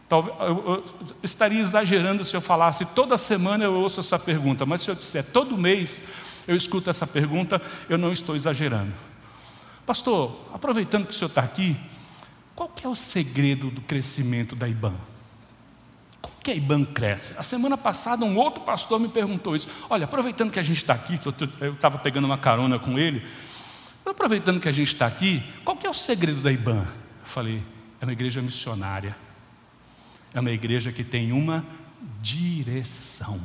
[0.07, 0.85] Talvez, eu,
[1.23, 5.23] estaria exagerando se eu falasse toda semana eu ouço essa pergunta, mas se eu disser
[5.23, 6.03] todo mês
[6.47, 8.93] eu escuto essa pergunta, eu não estou exagerando.
[9.83, 11.75] Pastor, aproveitando que o senhor está aqui,
[12.53, 14.93] qual é o segredo do crescimento da IBAN?
[16.21, 17.33] Como que a IBAN cresce?
[17.35, 19.67] A semana passada um outro pastor me perguntou isso.
[19.89, 21.19] Olha, aproveitando que a gente está aqui,
[21.59, 23.25] eu estava pegando uma carona com ele,
[24.11, 26.81] aproveitando que a gente está aqui, qual que é o segredo da IBAN?
[26.81, 27.63] Eu falei,
[27.99, 29.15] é uma igreja missionária.
[30.33, 31.65] É uma igreja que tem uma
[32.21, 33.41] direção.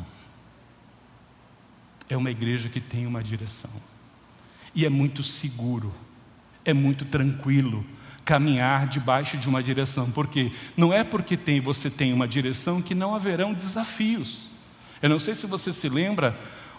[2.08, 3.70] É uma igreja que tem uma direção.
[4.74, 5.92] E é muito seguro,
[6.64, 7.84] é muito tranquilo
[8.24, 10.10] caminhar debaixo de uma direção.
[10.10, 14.50] Porque não é porque tem, você tem uma direção que não haverão desafios.
[15.00, 16.38] Eu não sei se você se lembra,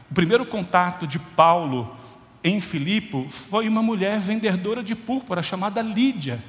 [0.09, 1.97] o primeiro contato de Paulo
[2.43, 6.43] em Filipe foi uma mulher vendedora de púrpura chamada Lídia.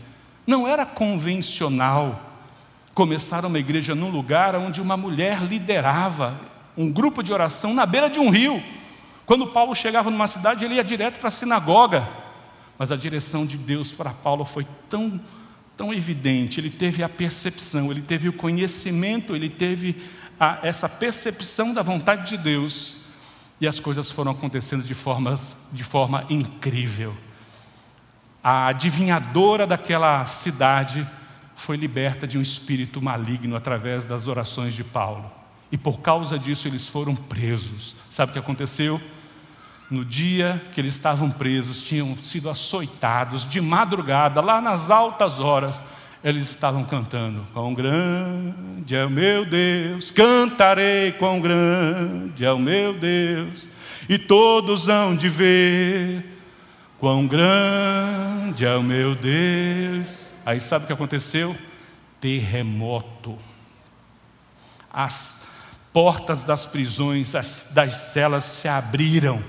[0.47, 2.33] Não era convencional
[2.93, 6.41] começar uma igreja num lugar onde uma mulher liderava
[6.77, 8.63] um grupo de oração na beira de um rio.
[9.25, 12.07] Quando Paulo chegava numa cidade, ele ia direto para a sinagoga.
[12.79, 15.21] Mas a direção de Deus para Paulo foi tão,
[15.77, 16.61] tão evidente.
[16.61, 19.97] Ele teve a percepção, ele teve o conhecimento, ele teve
[20.39, 23.04] a, essa percepção da vontade de Deus.
[23.61, 27.17] E as coisas foram acontecendo de, formas, de forma incrível.
[28.43, 31.09] A adivinhadora daquela cidade
[31.55, 35.31] foi liberta de um espírito maligno através das orações de Paulo.
[35.71, 37.97] E por causa disso eles foram presos.
[38.11, 39.01] Sabe o que aconteceu?
[39.91, 45.85] No dia que eles estavam presos, tinham sido açoitados de madrugada, lá nas altas horas,
[46.25, 52.95] eles estavam cantando: Quão grande é o meu Deus, cantarei, quão grande é o meu
[52.95, 53.69] Deus,
[54.09, 56.25] e todos hão de ver,
[56.99, 60.25] quão grande é o meu Deus.
[60.47, 61.55] Aí sabe o que aconteceu?
[62.19, 63.39] Terremoto.
[64.91, 65.47] As
[65.93, 67.33] portas das prisões,
[67.73, 69.43] das celas se abriram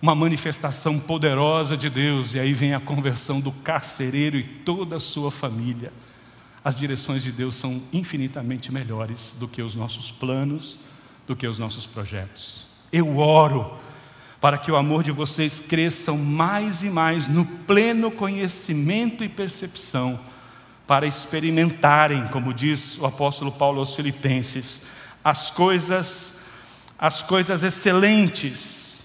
[0.00, 5.00] uma manifestação poderosa de Deus, e aí vem a conversão do carcereiro e toda a
[5.00, 5.92] sua família.
[6.64, 10.78] As direções de Deus são infinitamente melhores do que os nossos planos,
[11.26, 12.66] do que os nossos projetos.
[12.92, 13.78] Eu oro
[14.40, 20.18] para que o amor de vocês cresça mais e mais no pleno conhecimento e percepção,
[20.86, 24.82] para experimentarem, como diz o apóstolo Paulo aos Filipenses,
[25.24, 26.32] as coisas
[26.98, 29.02] as coisas excelentes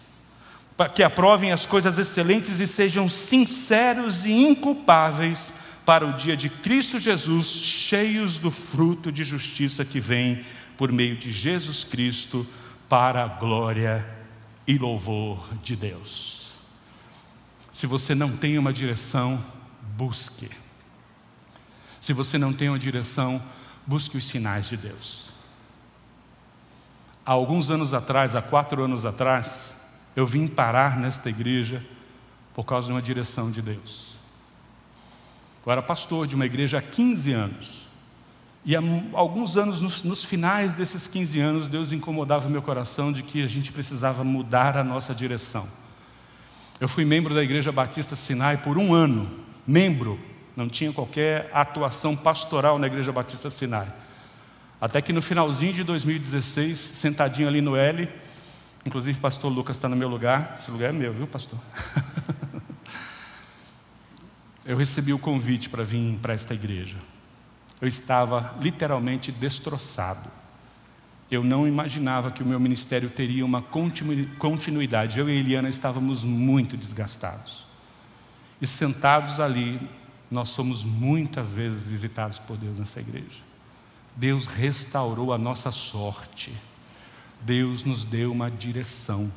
[0.94, 5.52] que aprovem as coisas excelentes e sejam sinceros e inculpáveis
[5.88, 10.44] para o dia de Cristo Jesus, cheios do fruto de justiça que vem
[10.76, 12.46] por meio de Jesus Cristo,
[12.90, 14.06] para a glória
[14.68, 16.52] e louvor de Deus.
[17.72, 19.42] Se você não tem uma direção,
[19.96, 20.52] busque.
[22.02, 23.42] Se você não tem uma direção,
[23.86, 25.30] busque os sinais de Deus.
[27.26, 29.74] Há alguns anos atrás, há quatro anos atrás,
[30.18, 31.82] eu vim parar nesta igreja
[32.54, 34.17] por causa de uma direção de Deus.
[35.68, 37.86] Eu era pastor de uma igreja há 15 anos.
[38.64, 38.80] E há
[39.12, 43.48] alguns anos, nos, nos finais desses 15 anos, Deus incomodava meu coração de que a
[43.48, 45.68] gente precisava mudar a nossa direção.
[46.80, 49.30] Eu fui membro da Igreja Batista Sinai por um ano,
[49.68, 50.18] membro,
[50.56, 53.92] não tinha qualquer atuação pastoral na Igreja Batista Sinai.
[54.80, 58.08] Até que no finalzinho de 2016, sentadinho ali no L,
[58.88, 60.56] Inclusive, pastor Lucas está no meu lugar.
[60.58, 61.60] Esse lugar é meu, viu, pastor?
[64.68, 66.98] eu recebi o convite para vir para esta igreja.
[67.80, 70.30] Eu estava literalmente destroçado.
[71.32, 75.20] Eu não imaginava que o meu ministério teria uma continuidade.
[75.20, 77.66] Eu e Eliana estávamos muito desgastados.
[78.62, 79.80] E sentados ali,
[80.30, 83.48] nós somos muitas vezes visitados por Deus nessa igreja.
[84.18, 86.54] Deus restaurou a nossa sorte.
[87.42, 89.32] Deus nos deu uma direção.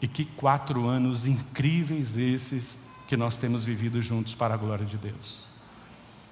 [0.00, 4.98] E que quatro anos incríveis esses que nós temos vivido juntos para a glória de
[4.98, 5.40] Deus.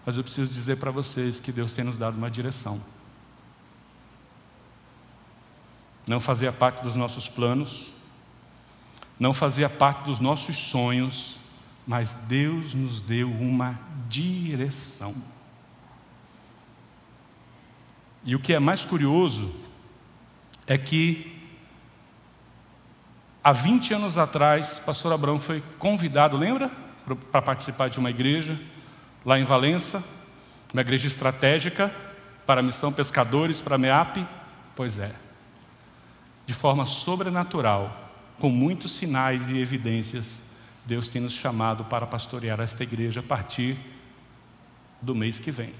[0.04, 2.80] Mas eu preciso dizer para vocês que Deus tem nos dado uma direção.
[6.06, 7.92] Não fazia parte dos nossos planos,
[9.18, 11.38] não fazia parte dos nossos sonhos,
[11.86, 15.14] mas Deus nos deu uma direção.
[18.22, 19.50] E o que é mais curioso
[20.66, 21.36] é que
[23.46, 26.68] há 20 anos atrás, pastor Abraão foi convidado, lembra?
[27.30, 28.61] Para participar de uma igreja
[29.24, 30.02] lá em Valença,
[30.72, 31.94] uma igreja estratégica
[32.44, 34.26] para a missão Pescadores, para a MEAP.
[34.74, 35.14] Pois é,
[36.44, 40.42] de forma sobrenatural, com muitos sinais e evidências,
[40.85, 43.78] Deus tem nos chamado para pastorear esta igreja a partir
[45.00, 45.72] do mês que vem.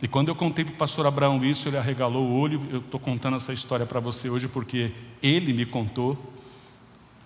[0.00, 2.66] E quando eu contei para o pastor Abraão isso, ele arregalou o olho.
[2.70, 6.34] Eu estou contando essa história para você hoje porque ele me contou.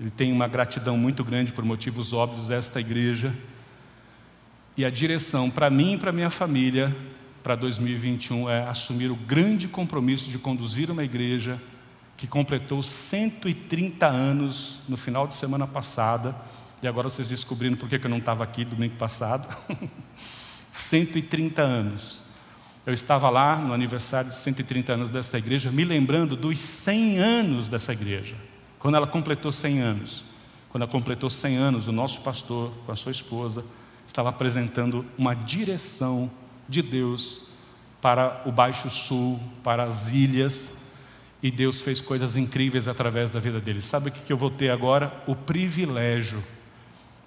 [0.01, 3.35] Ele tem uma gratidão muito grande por motivos óbvios esta igreja.
[4.77, 6.97] E a direção para mim e para minha família
[7.43, 11.61] para 2021 é assumir o grande compromisso de conduzir uma igreja
[12.17, 16.37] que completou 130 anos no final de semana passada.
[16.83, 19.49] E agora vocês descobrindo por que eu não estava aqui domingo passado.
[20.71, 22.20] 130 anos.
[22.87, 27.69] Eu estava lá no aniversário de 130 anos dessa igreja, me lembrando dos 100 anos
[27.69, 28.37] dessa igreja,
[28.79, 30.31] quando ela completou 100 anos.
[30.71, 33.65] Quando ela completou 100 anos, o nosso pastor, com a sua esposa,
[34.07, 36.31] estava apresentando uma direção
[36.69, 37.41] de Deus
[38.01, 40.79] para o Baixo Sul, para as ilhas,
[41.43, 43.83] e Deus fez coisas incríveis através da vida dele.
[43.83, 45.13] Sabe o que eu vou ter agora?
[45.27, 46.43] O privilégio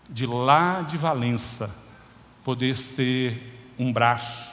[0.10, 1.70] de lá de Valença
[2.46, 4.53] poder ser um braço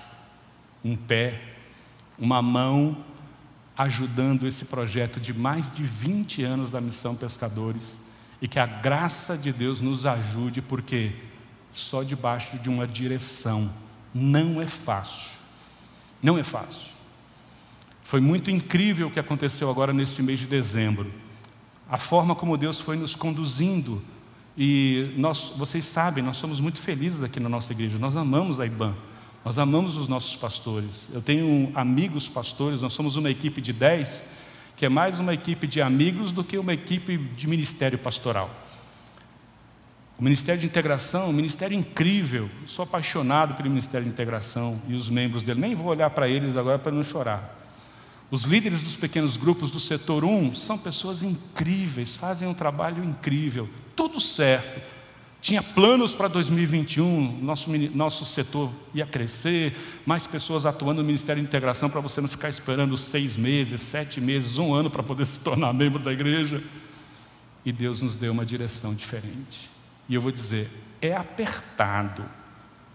[0.84, 1.40] um pé,
[2.18, 3.04] uma mão
[3.76, 7.98] ajudando esse projeto de mais de 20 anos da Missão Pescadores
[8.42, 11.12] e que a graça de Deus nos ajude, porque
[11.72, 13.70] só debaixo de uma direção
[14.14, 15.38] não é fácil.
[16.22, 16.90] Não é fácil.
[18.02, 21.10] Foi muito incrível o que aconteceu agora nesse mês de dezembro.
[21.88, 24.02] A forma como Deus foi nos conduzindo.
[24.56, 27.98] E nós, vocês sabem, nós somos muito felizes aqui na nossa igreja.
[27.98, 28.94] Nós amamos a IBAN.
[29.44, 31.08] Nós amamos os nossos pastores.
[31.12, 34.22] Eu tenho amigos pastores, nós somos uma equipe de dez,
[34.76, 38.50] que é mais uma equipe de amigos do que uma equipe de ministério pastoral.
[40.18, 42.50] O Ministério de Integração é um ministério incrível.
[42.60, 45.58] Eu sou apaixonado pelo Ministério de Integração e os membros dele.
[45.58, 47.58] Nem vou olhar para eles agora para não chorar.
[48.30, 53.66] Os líderes dos pequenos grupos do setor 1 são pessoas incríveis, fazem um trabalho incrível,
[53.96, 54.99] tudo certo.
[55.40, 59.74] Tinha planos para 2021, nosso, nosso setor ia crescer,
[60.04, 64.20] mais pessoas atuando no Ministério de Integração para você não ficar esperando seis meses, sete
[64.20, 66.62] meses, um ano para poder se tornar membro da igreja.
[67.64, 69.70] E Deus nos deu uma direção diferente.
[70.08, 70.70] E eu vou dizer,
[71.00, 72.24] é apertado,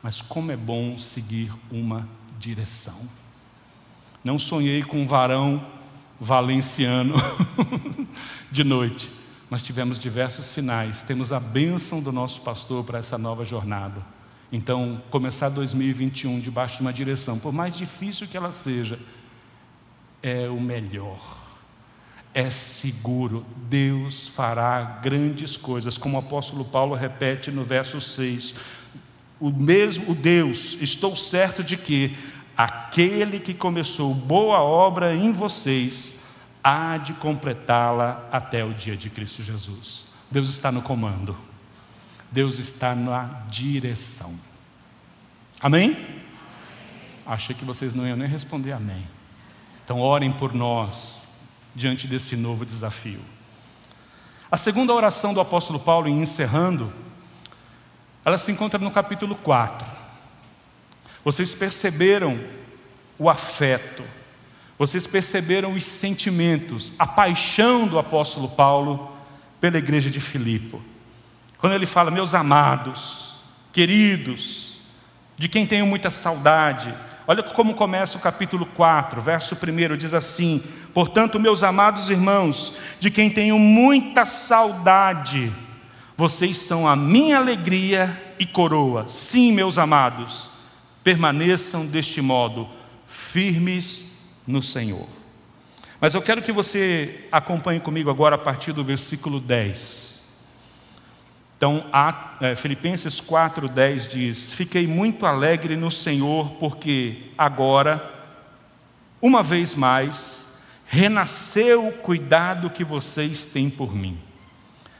[0.03, 2.07] mas como é bom seguir uma
[2.39, 3.09] direção.
[4.23, 5.65] Não sonhei com um varão
[6.19, 7.15] valenciano
[8.51, 9.24] de noite
[9.55, 14.01] nós tivemos diversos sinais, temos a bênção do nosso pastor para essa nova jornada.
[14.51, 18.99] Então, começar 2021 debaixo de uma direção, por mais difícil que ela seja,
[20.21, 21.37] é o melhor.
[22.33, 28.55] É seguro, Deus fará grandes coisas, como o apóstolo Paulo repete no verso 6.
[29.39, 32.13] O mesmo o Deus, estou certo de que
[32.57, 36.24] aquele que começou boa obra em vocês
[36.65, 40.07] há de completá-la até o dia de Cristo Jesus.
[40.31, 41.37] Deus está no comando,
[42.31, 44.33] Deus está na direção.
[45.61, 45.91] Amém?
[45.91, 46.25] amém?
[47.23, 49.07] Achei que vocês não iam nem responder amém.
[49.83, 51.27] Então, orem por nós
[51.75, 53.21] diante desse novo desafio.
[54.49, 56.91] A segunda oração do apóstolo Paulo, em encerrando,
[58.23, 59.87] ela se encontra no capítulo 4.
[61.23, 62.39] Vocês perceberam
[63.19, 64.03] o afeto,
[64.77, 69.11] vocês perceberam os sentimentos, a paixão do apóstolo Paulo
[69.59, 70.77] pela igreja de Filipe.
[71.57, 73.35] Quando ele fala, meus amados,
[73.71, 74.77] queridos,
[75.37, 76.93] de quem tenho muita saudade.
[77.25, 80.61] Olha como começa o capítulo 4, verso 1 diz assim:
[80.93, 85.51] Portanto, meus amados irmãos, de quem tenho muita saudade,
[86.15, 89.07] vocês são a minha alegria e coroa.
[89.07, 90.49] Sim, meus amados,
[91.03, 92.69] permaneçam deste modo,
[93.07, 94.14] firmes
[94.45, 95.07] no Senhor.
[95.99, 100.23] Mas eu quero que você acompanhe comigo agora a partir do versículo 10.
[101.57, 108.13] Então, a, é, Filipenses 4,10 diz: Fiquei muito alegre no Senhor, porque agora,
[109.21, 110.47] uma vez mais,
[110.85, 114.19] renasceu o cuidado que vocês têm por mim.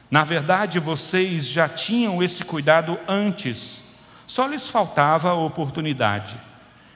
[0.10, 3.82] Na verdade, vocês já tinham esse cuidado antes,
[4.26, 6.40] só lhes faltava a oportunidade.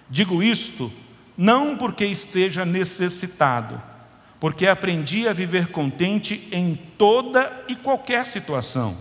[0.10, 0.92] Digo isto
[1.42, 3.82] não porque esteja necessitado,
[4.42, 8.98] porque aprendi a viver contente em toda e qualquer situação.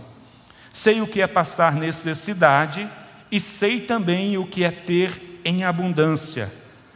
[0.71, 2.89] Sei o que é passar necessidade
[3.29, 6.49] e sei também o que é ter em abundância.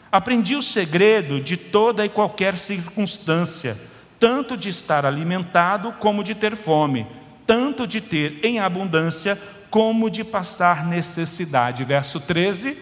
[0.09, 3.77] Aprendi o segredo de toda e qualquer circunstância,
[4.17, 7.05] tanto de estar alimentado como de ter fome,
[7.45, 9.37] tanto de ter em abundância
[9.69, 11.83] como de passar necessidade.
[11.83, 12.77] Verso 13: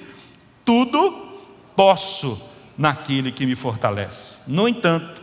[0.63, 1.31] Tudo
[1.75, 2.50] posso
[2.81, 4.37] naquele que me fortalece.
[4.47, 5.21] No entanto,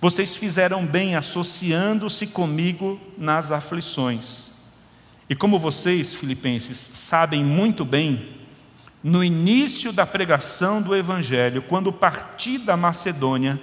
[0.00, 4.50] vocês fizeram bem associando-se comigo nas aflições.
[5.30, 8.34] E como vocês, filipenses, sabem muito bem,
[9.04, 13.60] no início da pregação do Evangelho, quando parti da Macedônia,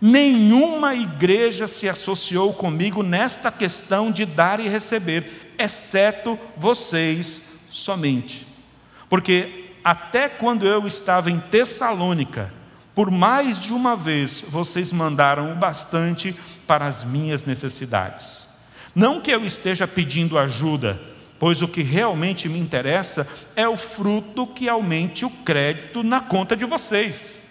[0.00, 8.46] nenhuma igreja se associou comigo nesta questão de dar e receber, exceto vocês somente.
[9.08, 12.56] Porque até quando eu estava em Tessalônica,
[12.98, 16.34] por mais de uma vez vocês mandaram o bastante
[16.66, 18.48] para as minhas necessidades.
[18.92, 21.00] Não que eu esteja pedindo ajuda,
[21.38, 23.24] pois o que realmente me interessa
[23.54, 27.44] é o fruto que aumente o crédito na conta de vocês.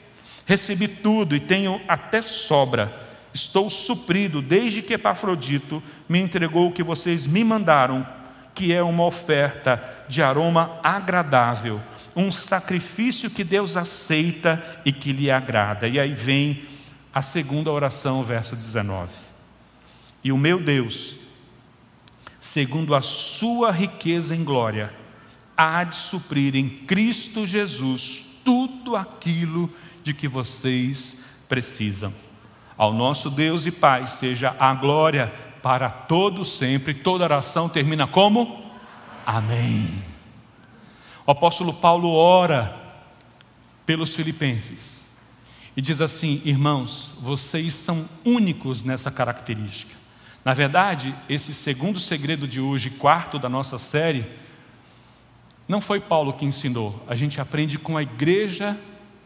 [0.46, 2.92] Recebi tudo e tenho até sobra.
[3.34, 8.06] Estou suprido desde que Epafrodito me entregou o que vocês me mandaram,
[8.54, 11.82] que é uma oferta de aroma agradável
[12.18, 15.88] um sacrifício que Deus aceita e que lhe agrada.
[15.88, 16.64] E aí vem
[17.14, 19.14] a segunda oração, verso 19.
[20.24, 21.16] E o meu Deus,
[22.40, 24.92] segundo a sua riqueza em glória,
[25.56, 29.72] há de suprir em Cristo Jesus tudo aquilo
[30.04, 32.12] de que vocês precisam.
[32.76, 36.96] Ao nosso Deus e Pai seja a glória para todo sempre.
[36.96, 38.66] Toda oração termina como?
[39.24, 40.07] Amém.
[41.28, 42.74] O apóstolo Paulo ora
[43.86, 45.06] pelos filipenses
[45.76, 49.94] e diz assim: Irmãos, vocês são únicos nessa característica.
[50.46, 54.26] Na verdade, esse segundo segredo de hoje, quarto da nossa série,
[55.68, 58.80] não foi Paulo que ensinou, a gente aprende com a igreja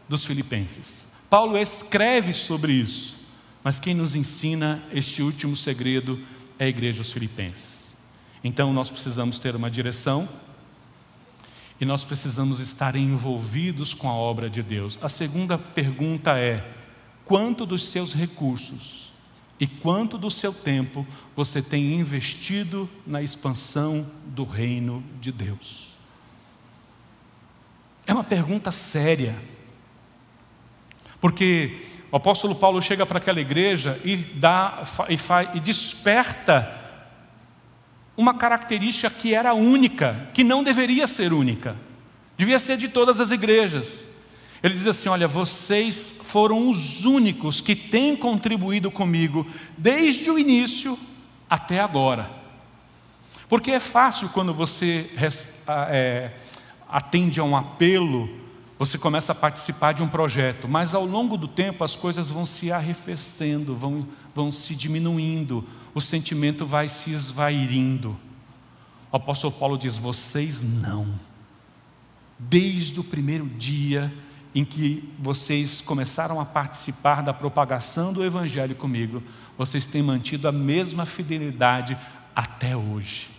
[0.08, 1.06] dos Filipenses.
[1.30, 3.16] Paulo escreve sobre isso,
[3.62, 6.18] mas quem nos ensina este último segredo
[6.58, 7.96] é a igreja dos Filipenses.
[8.42, 10.28] Então nós precisamos ter uma direção
[11.82, 14.96] e nós precisamos estar envolvidos com a obra de Deus.
[15.02, 16.64] A segunda pergunta é:
[17.24, 19.12] quanto dos seus recursos
[19.58, 21.04] e quanto do seu tempo
[21.34, 25.88] você tem investido na expansão do reino de Deus?
[28.06, 29.36] É uma pergunta séria.
[31.20, 36.80] Porque o apóstolo Paulo chega para aquela igreja e, dá, e, faz, e desperta
[38.16, 41.76] uma característica que era única, que não deveria ser única,
[42.36, 44.06] devia ser de todas as igrejas.
[44.62, 49.46] Ele diz assim: Olha, vocês foram os únicos que têm contribuído comigo
[49.76, 50.98] desde o início
[51.48, 52.30] até agora.
[53.48, 55.10] Porque é fácil quando você
[55.90, 56.30] é,
[56.88, 58.30] atende a um apelo,
[58.78, 62.46] você começa a participar de um projeto, mas ao longo do tempo as coisas vão
[62.46, 65.64] se arrefecendo, vão, vão se diminuindo,
[65.94, 68.18] o sentimento vai se esvairindo.
[69.10, 71.08] O apóstolo Paulo diz: vocês não.
[72.38, 74.12] Desde o primeiro dia
[74.54, 79.22] em que vocês começaram a participar da propagação do Evangelho comigo,
[79.56, 81.96] vocês têm mantido a mesma fidelidade
[82.34, 83.30] até hoje.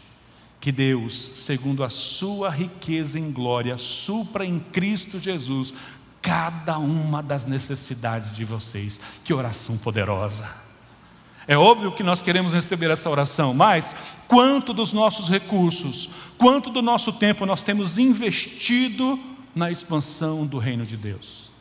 [0.60, 5.74] Que Deus, segundo a sua riqueza em glória, supra em Cristo Jesus
[6.22, 9.00] cada uma das necessidades de vocês.
[9.26, 10.73] Que oração poderosa!
[11.48, 13.96] É óbvio que nós queremos receber essa oração, mas
[14.28, 19.20] quanto dos nossos recursos, quanto do nosso tempo nós temos investido
[19.54, 21.52] na expansão do reino de Deus?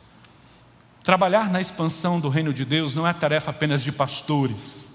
[1.03, 4.89] Trabalhar na expansão do reino de Deus não é tarefa apenas de pastores,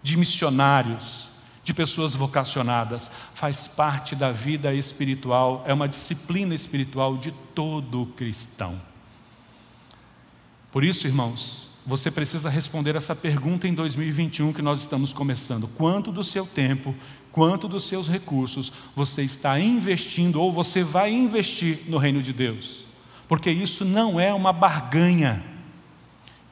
[0.00, 1.28] de missionários,
[1.64, 8.80] de pessoas vocacionadas, faz parte da vida espiritual, é uma disciplina espiritual de todo cristão.
[10.70, 16.12] Por isso, irmãos, você precisa responder essa pergunta em 2021 que nós estamos começando: quanto
[16.12, 16.94] do seu tempo,
[17.32, 22.84] quanto dos seus recursos você está investindo ou você vai investir no reino de Deus?
[23.26, 25.44] Porque isso não é uma barganha,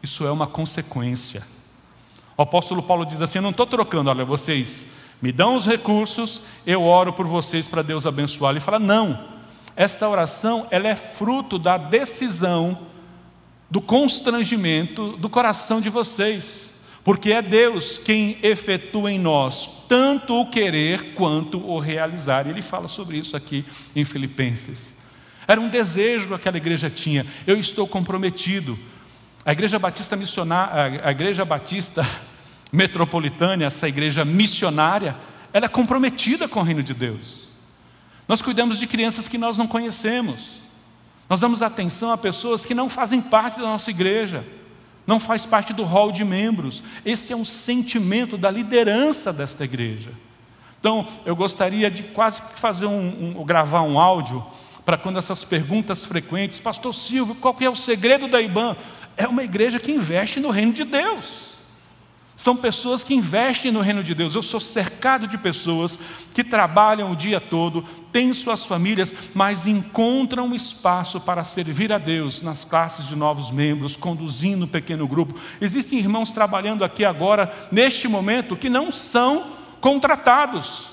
[0.03, 1.47] isso é uma consequência.
[2.37, 4.89] O apóstolo Paulo diz assim: Eu não estou trocando, olha, vocês
[5.23, 8.51] me dão os recursos, eu oro por vocês para Deus abençoar.
[8.51, 9.25] Ele fala: Não,
[9.77, 12.88] essa oração ela é fruto da decisão,
[13.71, 16.73] do constrangimento do coração de vocês,
[17.05, 22.47] porque é Deus quem efetua em nós tanto o querer quanto o realizar.
[22.47, 23.65] E ele fala sobre isso aqui
[23.97, 24.95] em Filipenses.
[25.47, 27.27] Era um desejo que aquela igreja tinha.
[27.47, 28.79] Eu estou comprometido.
[29.45, 32.07] A igreja batista missionária, a igreja batista
[32.71, 35.17] metropolitana, essa igreja missionária,
[35.53, 37.49] ela é comprometida com o reino de Deus.
[38.29, 40.68] Nós cuidamos de crianças que nós não conhecemos.
[41.29, 44.47] Nós damos atenção a pessoas que não fazem parte da nossa igreja,
[45.07, 46.83] não faz parte do hall de membros.
[47.05, 50.11] Esse é um sentimento da liderança desta igreja.
[50.81, 54.45] Então, eu gostaria de quase fazer um, um gravar um áudio
[54.85, 58.77] para quando essas perguntas frequentes, Pastor Silvio, qual que é o segredo da IBAN?
[59.17, 61.48] É uma igreja que investe no reino de Deus.
[62.39, 64.37] São pessoas que investem no reino de Deus.
[64.37, 65.99] Eu sou cercado de pessoas
[66.33, 67.83] que trabalham o dia todo,
[68.13, 73.97] têm suas famílias, mas encontram espaço para servir a Deus nas classes de novos membros,
[73.97, 75.35] conduzindo um pequeno grupo.
[75.61, 79.47] Existem irmãos trabalhando aqui agora, neste momento, que não são
[79.81, 80.91] contratados.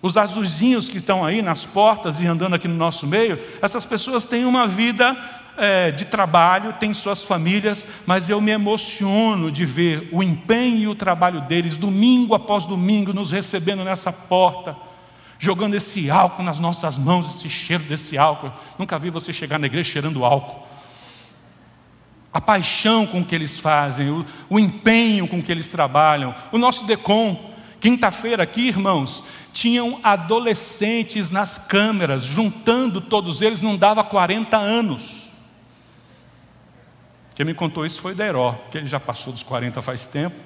[0.00, 4.24] Os azulzinhos que estão aí nas portas e andando aqui no nosso meio, essas pessoas
[4.24, 5.14] têm uma vida
[5.60, 10.88] é, de trabalho, têm suas famílias, mas eu me emociono de ver o empenho e
[10.88, 14.74] o trabalho deles, domingo após domingo, nos recebendo nessa porta,
[15.38, 18.50] jogando esse álcool nas nossas mãos, esse cheiro desse álcool.
[18.78, 20.66] Nunca vi você chegar na igreja cheirando álcool.
[22.32, 26.34] A paixão com que eles fazem, o, o empenho com que eles trabalham.
[26.50, 34.02] O nosso DECOM, quinta-feira aqui, irmãos, tinham adolescentes nas câmeras, juntando todos eles, não dava
[34.02, 35.29] 40 anos.
[37.40, 40.36] Quem me contou isso foi Deró, que ele já passou dos 40 faz tempo.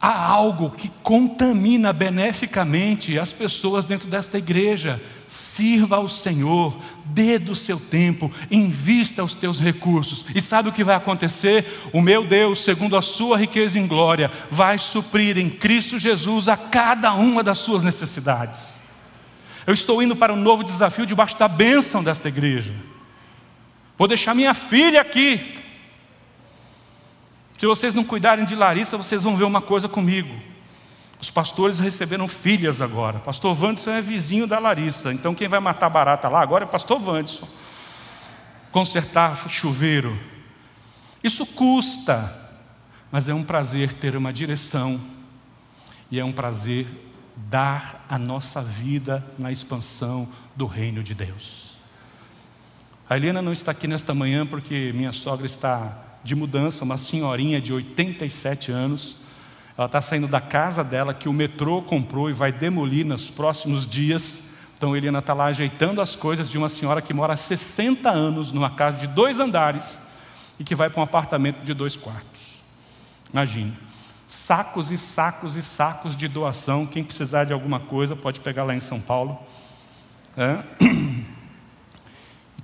[0.00, 5.00] há algo que contamina beneficamente as pessoas dentro desta igreja.
[5.24, 10.24] Sirva ao Senhor, dê do seu tempo, invista os teus recursos.
[10.34, 11.64] E sabe o que vai acontecer?
[11.92, 16.56] O meu Deus, segundo a sua riqueza em glória, vai suprir em Cristo Jesus a
[16.56, 18.82] cada uma das suas necessidades.
[19.64, 22.74] Eu estou indo para um novo desafio debaixo da bênção desta igreja.
[23.98, 25.58] Vou deixar minha filha aqui,
[27.58, 30.32] se vocês não cuidarem de Larissa, vocês vão ver uma coisa comigo.
[31.20, 33.18] Os pastores receberam filhas agora.
[33.18, 35.12] Pastor Vandson é vizinho da Larissa.
[35.12, 37.48] Então quem vai matar barata lá agora é pastor Vandson.
[38.70, 40.16] Consertar chuveiro.
[41.22, 42.32] Isso custa,
[43.10, 45.00] mas é um prazer ter uma direção
[46.12, 46.86] e é um prazer
[47.34, 51.67] dar a nossa vida na expansão do reino de Deus.
[53.10, 57.58] A Helena não está aqui nesta manhã porque minha sogra está de mudança, uma senhorinha
[57.58, 59.16] de 87 anos.
[59.78, 63.86] Ela está saindo da casa dela, que o metrô comprou e vai demolir nos próximos
[63.86, 64.42] dias.
[64.76, 68.52] Então, Eliana está lá ajeitando as coisas de uma senhora que mora há 60 anos
[68.52, 69.98] numa casa de dois andares
[70.60, 72.60] e que vai para um apartamento de dois quartos.
[73.32, 73.72] Imagine.
[74.26, 76.84] Sacos e sacos e sacos de doação.
[76.84, 79.38] Quem precisar de alguma coisa pode pegar lá em São Paulo.
[80.36, 80.62] É.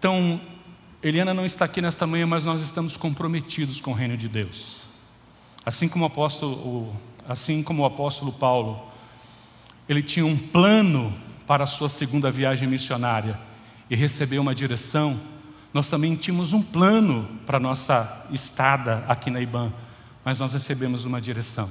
[0.04, 0.38] Então,
[1.02, 4.82] Eliana não está aqui nesta manhã, mas nós estamos comprometidos com o reino de Deus.
[5.64, 6.94] Assim como o apóstolo,
[7.26, 8.86] assim como o apóstolo Paulo,
[9.88, 11.10] ele tinha um plano
[11.46, 13.40] para a sua segunda viagem missionária
[13.88, 15.18] e recebeu uma direção,
[15.72, 19.72] nós também tínhamos um plano para a nossa estada aqui na IBAN,
[20.22, 21.70] mas nós recebemos uma direção.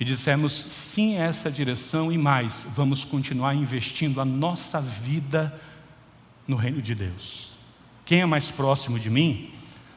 [0.00, 5.52] E dissemos sim a essa direção e mais, vamos continuar investindo a nossa vida
[6.46, 7.52] no reino de Deus.
[8.04, 9.52] Quem é mais próximo de mim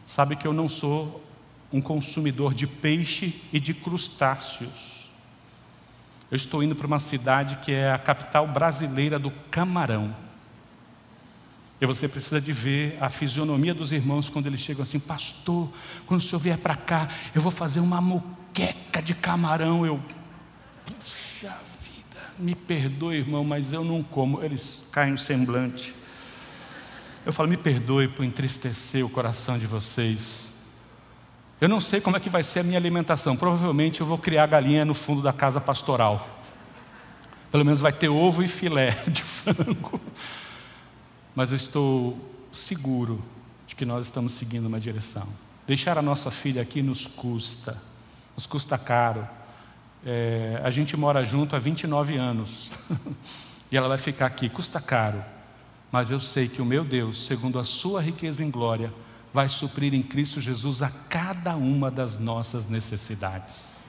[0.06, 1.24] sabe que eu não sou
[1.72, 5.10] um consumidor de peixe e de crustáceos.
[6.32, 10.16] Eu estou indo para uma cidade que é a capital brasileira do camarão.
[11.80, 15.70] E você precisa de ver a fisionomia dos irmãos quando eles chegam assim, pastor,
[16.06, 19.86] quando o senhor vier para cá, eu vou fazer uma moqueca de camarão.
[19.86, 20.02] Eu,
[20.86, 24.44] puxa vida, me perdoe, irmão, mas eu não como.
[24.44, 25.94] Eles caem no semblante.
[27.28, 30.50] Eu falo, me perdoe por entristecer o coração de vocês.
[31.60, 33.36] Eu não sei como é que vai ser a minha alimentação.
[33.36, 36.26] Provavelmente eu vou criar galinha no fundo da casa pastoral.
[37.52, 40.00] Pelo menos vai ter ovo e filé de frango.
[41.36, 42.18] Mas eu estou
[42.50, 43.22] seguro
[43.68, 45.28] de que nós estamos seguindo uma direção.
[45.68, 47.76] Deixar a nossa filha aqui nos custa,
[48.38, 49.28] nos custa caro.
[50.06, 52.72] É, a gente mora junto há 29 anos
[53.70, 55.22] e ela vai ficar aqui, custa caro
[55.92, 58.94] mas eu sei que o meu Deus, segundo a sua riqueza em glória,
[59.34, 63.84] vai suprir em Cristo Jesus a cada uma das nossas necessidades.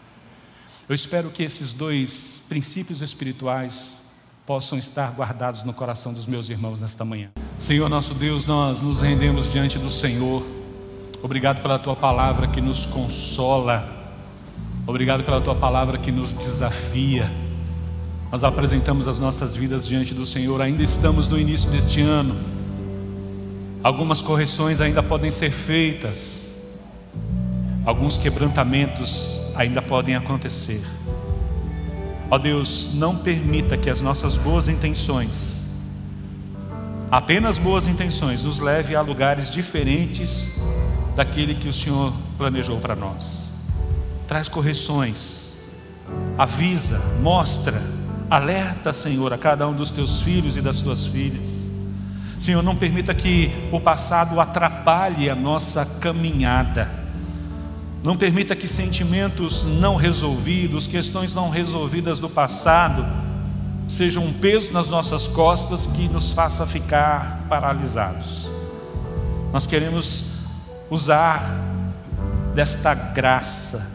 [0.88, 4.00] Eu espero que esses dois princípios espirituais
[4.46, 7.30] possam estar guardados no coração dos meus irmãos nesta manhã.
[7.58, 10.42] Senhor nosso Deus, nós nos rendemos diante do Senhor.
[11.22, 13.86] Obrigado pela tua palavra que nos consola.
[14.86, 17.30] Obrigado pela tua palavra que nos desafia.
[18.30, 22.36] Nós apresentamos as nossas vidas diante do Senhor, ainda estamos no início deste ano.
[23.82, 26.54] Algumas correções ainda podem ser feitas,
[27.86, 30.82] alguns quebrantamentos ainda podem acontecer.
[32.30, 35.56] Ó Deus, não permita que as nossas boas intenções,
[37.10, 40.50] apenas boas intenções, nos leve a lugares diferentes
[41.16, 43.50] daquele que o Senhor planejou para nós.
[44.26, 45.54] Traz correções,
[46.36, 47.80] avisa, mostra,
[48.30, 51.66] Alerta, Senhor, a cada um dos teus filhos e das tuas filhas.
[52.38, 56.92] Senhor, não permita que o passado atrapalhe a nossa caminhada.
[58.04, 63.04] Não permita que sentimentos não resolvidos, questões não resolvidas do passado,
[63.88, 68.48] sejam um peso nas nossas costas que nos faça ficar paralisados.
[69.52, 70.26] Nós queremos
[70.90, 71.42] usar
[72.54, 73.90] desta graça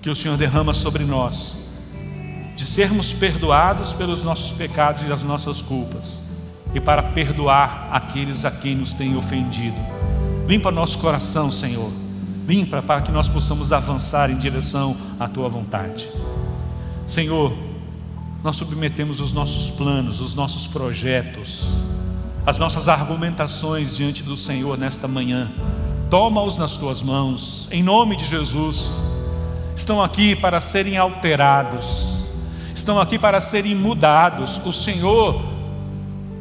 [0.00, 1.63] que o Senhor derrama sobre nós
[2.56, 6.20] de sermos perdoados pelos nossos pecados e as nossas culpas,
[6.72, 9.76] e para perdoar aqueles a quem nos tem ofendido.
[10.46, 11.90] Limpa nosso coração, Senhor.
[12.46, 16.08] Limpa para que nós possamos avançar em direção à tua vontade.
[17.06, 17.52] Senhor,
[18.42, 21.66] nós submetemos os nossos planos, os nossos projetos,
[22.44, 25.50] as nossas argumentações diante do Senhor nesta manhã.
[26.10, 28.90] Toma-os nas tuas mãos, em nome de Jesus.
[29.74, 32.23] Estão aqui para serem alterados
[32.84, 34.60] estão aqui para serem mudados.
[34.62, 35.42] O Senhor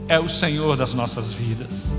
[0.10, 1.90] é o Senhor das nossas vidas.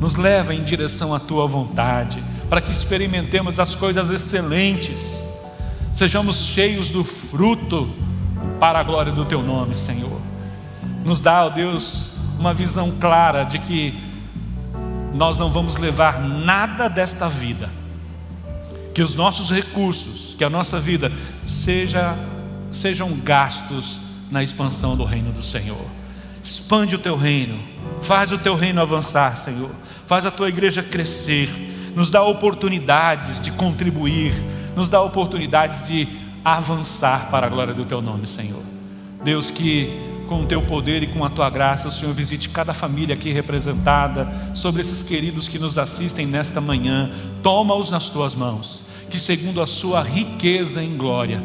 [0.00, 5.22] Nos leva em direção à tua vontade, para que experimentemos as coisas excelentes.
[5.92, 7.92] sejamos cheios do fruto
[8.58, 10.18] para a glória do Teu nome, Senhor.
[11.04, 14.00] Nos dá, ó Deus, uma visão clara de que
[15.12, 17.68] nós não vamos levar nada desta vida,
[18.94, 21.12] que os nossos recursos, que a nossa vida
[21.46, 22.16] seja,
[22.72, 24.00] sejam gastos
[24.30, 25.86] na expansão do reino do Senhor.
[26.42, 27.60] Expande o teu reino,
[28.00, 29.70] faz o teu reino avançar, Senhor,
[30.06, 31.48] faz a tua igreja crescer,
[31.94, 34.34] nos dá oportunidades de contribuir,
[34.74, 36.08] nos dá oportunidades de
[36.44, 38.62] avançar para a glória do teu nome, Senhor.
[39.22, 42.72] Deus, que com o teu poder e com a tua graça, o Senhor visite cada
[42.72, 47.10] família aqui representada, sobre esses queridos que nos assistem nesta manhã,
[47.42, 51.42] toma-os nas tuas mãos, que segundo a sua riqueza em glória,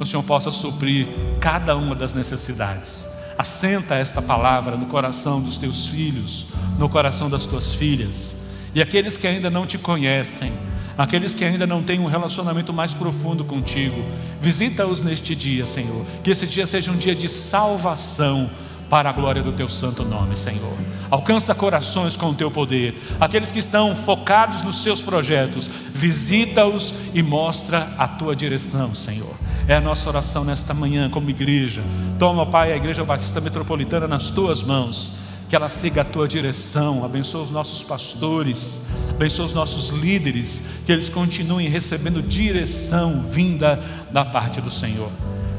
[0.00, 1.06] o Senhor possa suprir
[1.38, 3.06] cada uma das necessidades.
[3.36, 6.46] Assenta esta palavra no coração dos teus filhos,
[6.78, 8.34] no coração das tuas filhas,
[8.74, 10.52] e aqueles que ainda não te conhecem,
[10.96, 14.02] aqueles que ainda não têm um relacionamento mais profundo contigo,
[14.40, 16.04] visita-os neste dia, Senhor.
[16.24, 18.48] Que esse dia seja um dia de salvação
[18.88, 20.76] para a glória do teu santo nome, Senhor.
[21.10, 23.00] Alcança corações com o teu poder.
[23.20, 29.34] Aqueles que estão focados nos seus projetos, visita-os e mostra a tua direção, Senhor.
[29.70, 31.80] É a nossa oração nesta manhã como igreja.
[32.18, 35.12] Toma, Pai, a Igreja Batista Metropolitana nas tuas mãos
[35.48, 40.90] que ela siga a tua direção, abençoa os nossos pastores, abençoa os nossos líderes, que
[40.90, 45.08] eles continuem recebendo direção vinda da parte do Senhor.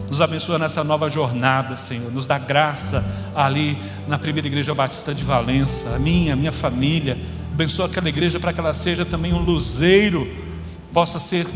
[0.09, 2.11] Nos abençoa nessa nova jornada, Senhor.
[2.11, 3.77] Nos dá graça ali
[4.09, 7.17] na primeira igreja batista de Valença, a minha, a minha família.
[7.49, 10.29] Abençoa aquela igreja para que ela seja também um luzeiro,
[10.91, 11.47] possa ser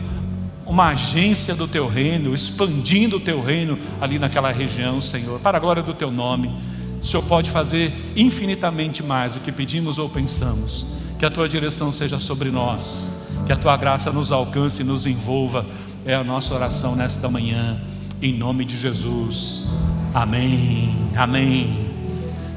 [0.65, 5.59] uma agência do teu reino, expandindo o teu reino ali naquela região, Senhor, para a
[5.59, 6.51] glória do teu nome.
[7.01, 10.85] O Senhor pode fazer infinitamente mais do que pedimos ou pensamos.
[11.19, 13.07] Que a tua direção seja sobre nós,
[13.45, 15.65] que a tua graça nos alcance e nos envolva.
[16.05, 17.79] É a nossa oração nesta manhã,
[18.21, 19.65] em nome de Jesus.
[20.13, 20.95] Amém.
[21.15, 21.87] Amém.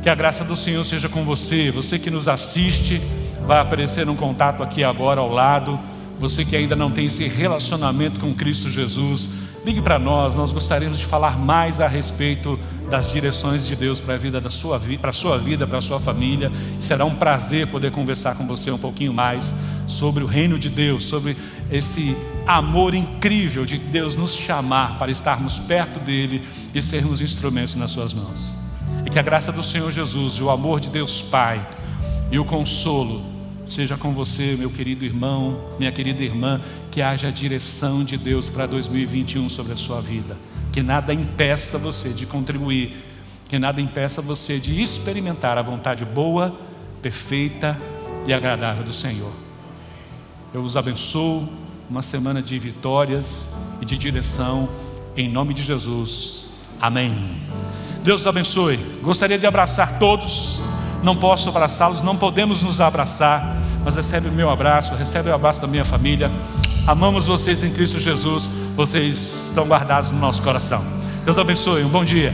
[0.03, 3.01] Que a graça do Senhor seja com você, você que nos assiste,
[3.47, 5.79] vai aparecer um contato aqui agora ao lado.
[6.19, 9.29] Você que ainda não tem esse relacionamento com Cristo Jesus,
[9.65, 12.59] ligue para nós, nós gostaríamos de falar mais a respeito
[12.91, 15.79] das direções de Deus para a vida da sua vida, para a sua vida, para
[15.79, 16.51] a sua família.
[16.79, 19.55] Será um prazer poder conversar com você um pouquinho mais
[19.87, 21.37] sobre o reino de Deus, sobre
[21.71, 22.17] esse
[22.47, 26.43] amor incrível de Deus nos chamar para estarmos perto dele
[26.75, 28.59] e sermos instrumentos nas suas mãos.
[29.07, 31.65] E que a graça do Senhor Jesus, e o amor de Deus Pai
[32.31, 33.38] e o consolo
[33.69, 36.61] seja com você, meu querido irmão, minha querida irmã,
[36.91, 40.37] que haja a direção de Deus para 2021 sobre a sua vida
[40.79, 42.97] que nada impeça você de contribuir,
[43.49, 46.57] que nada impeça você de experimentar a vontade boa,
[47.03, 47.77] perfeita
[48.29, 49.33] e agradável do Senhor.
[50.55, 51.49] Eu os abençoo,
[51.91, 53.49] uma semana de vitórias
[53.81, 54.69] e de direção,
[55.17, 56.51] em nome de Jesus.
[56.81, 57.41] Amém.
[58.05, 58.77] Deus os abençoe.
[59.03, 60.63] Gostaria de abraçar todos,
[61.03, 65.61] não posso abraçá-los, não podemos nos abraçar, mas recebe o meu abraço, recebe o abraço
[65.61, 66.31] da minha família.
[66.87, 70.81] Amamos vocês em Cristo Jesus vocês estão guardados no nosso coração.
[71.25, 72.33] Deus abençoe, um bom dia.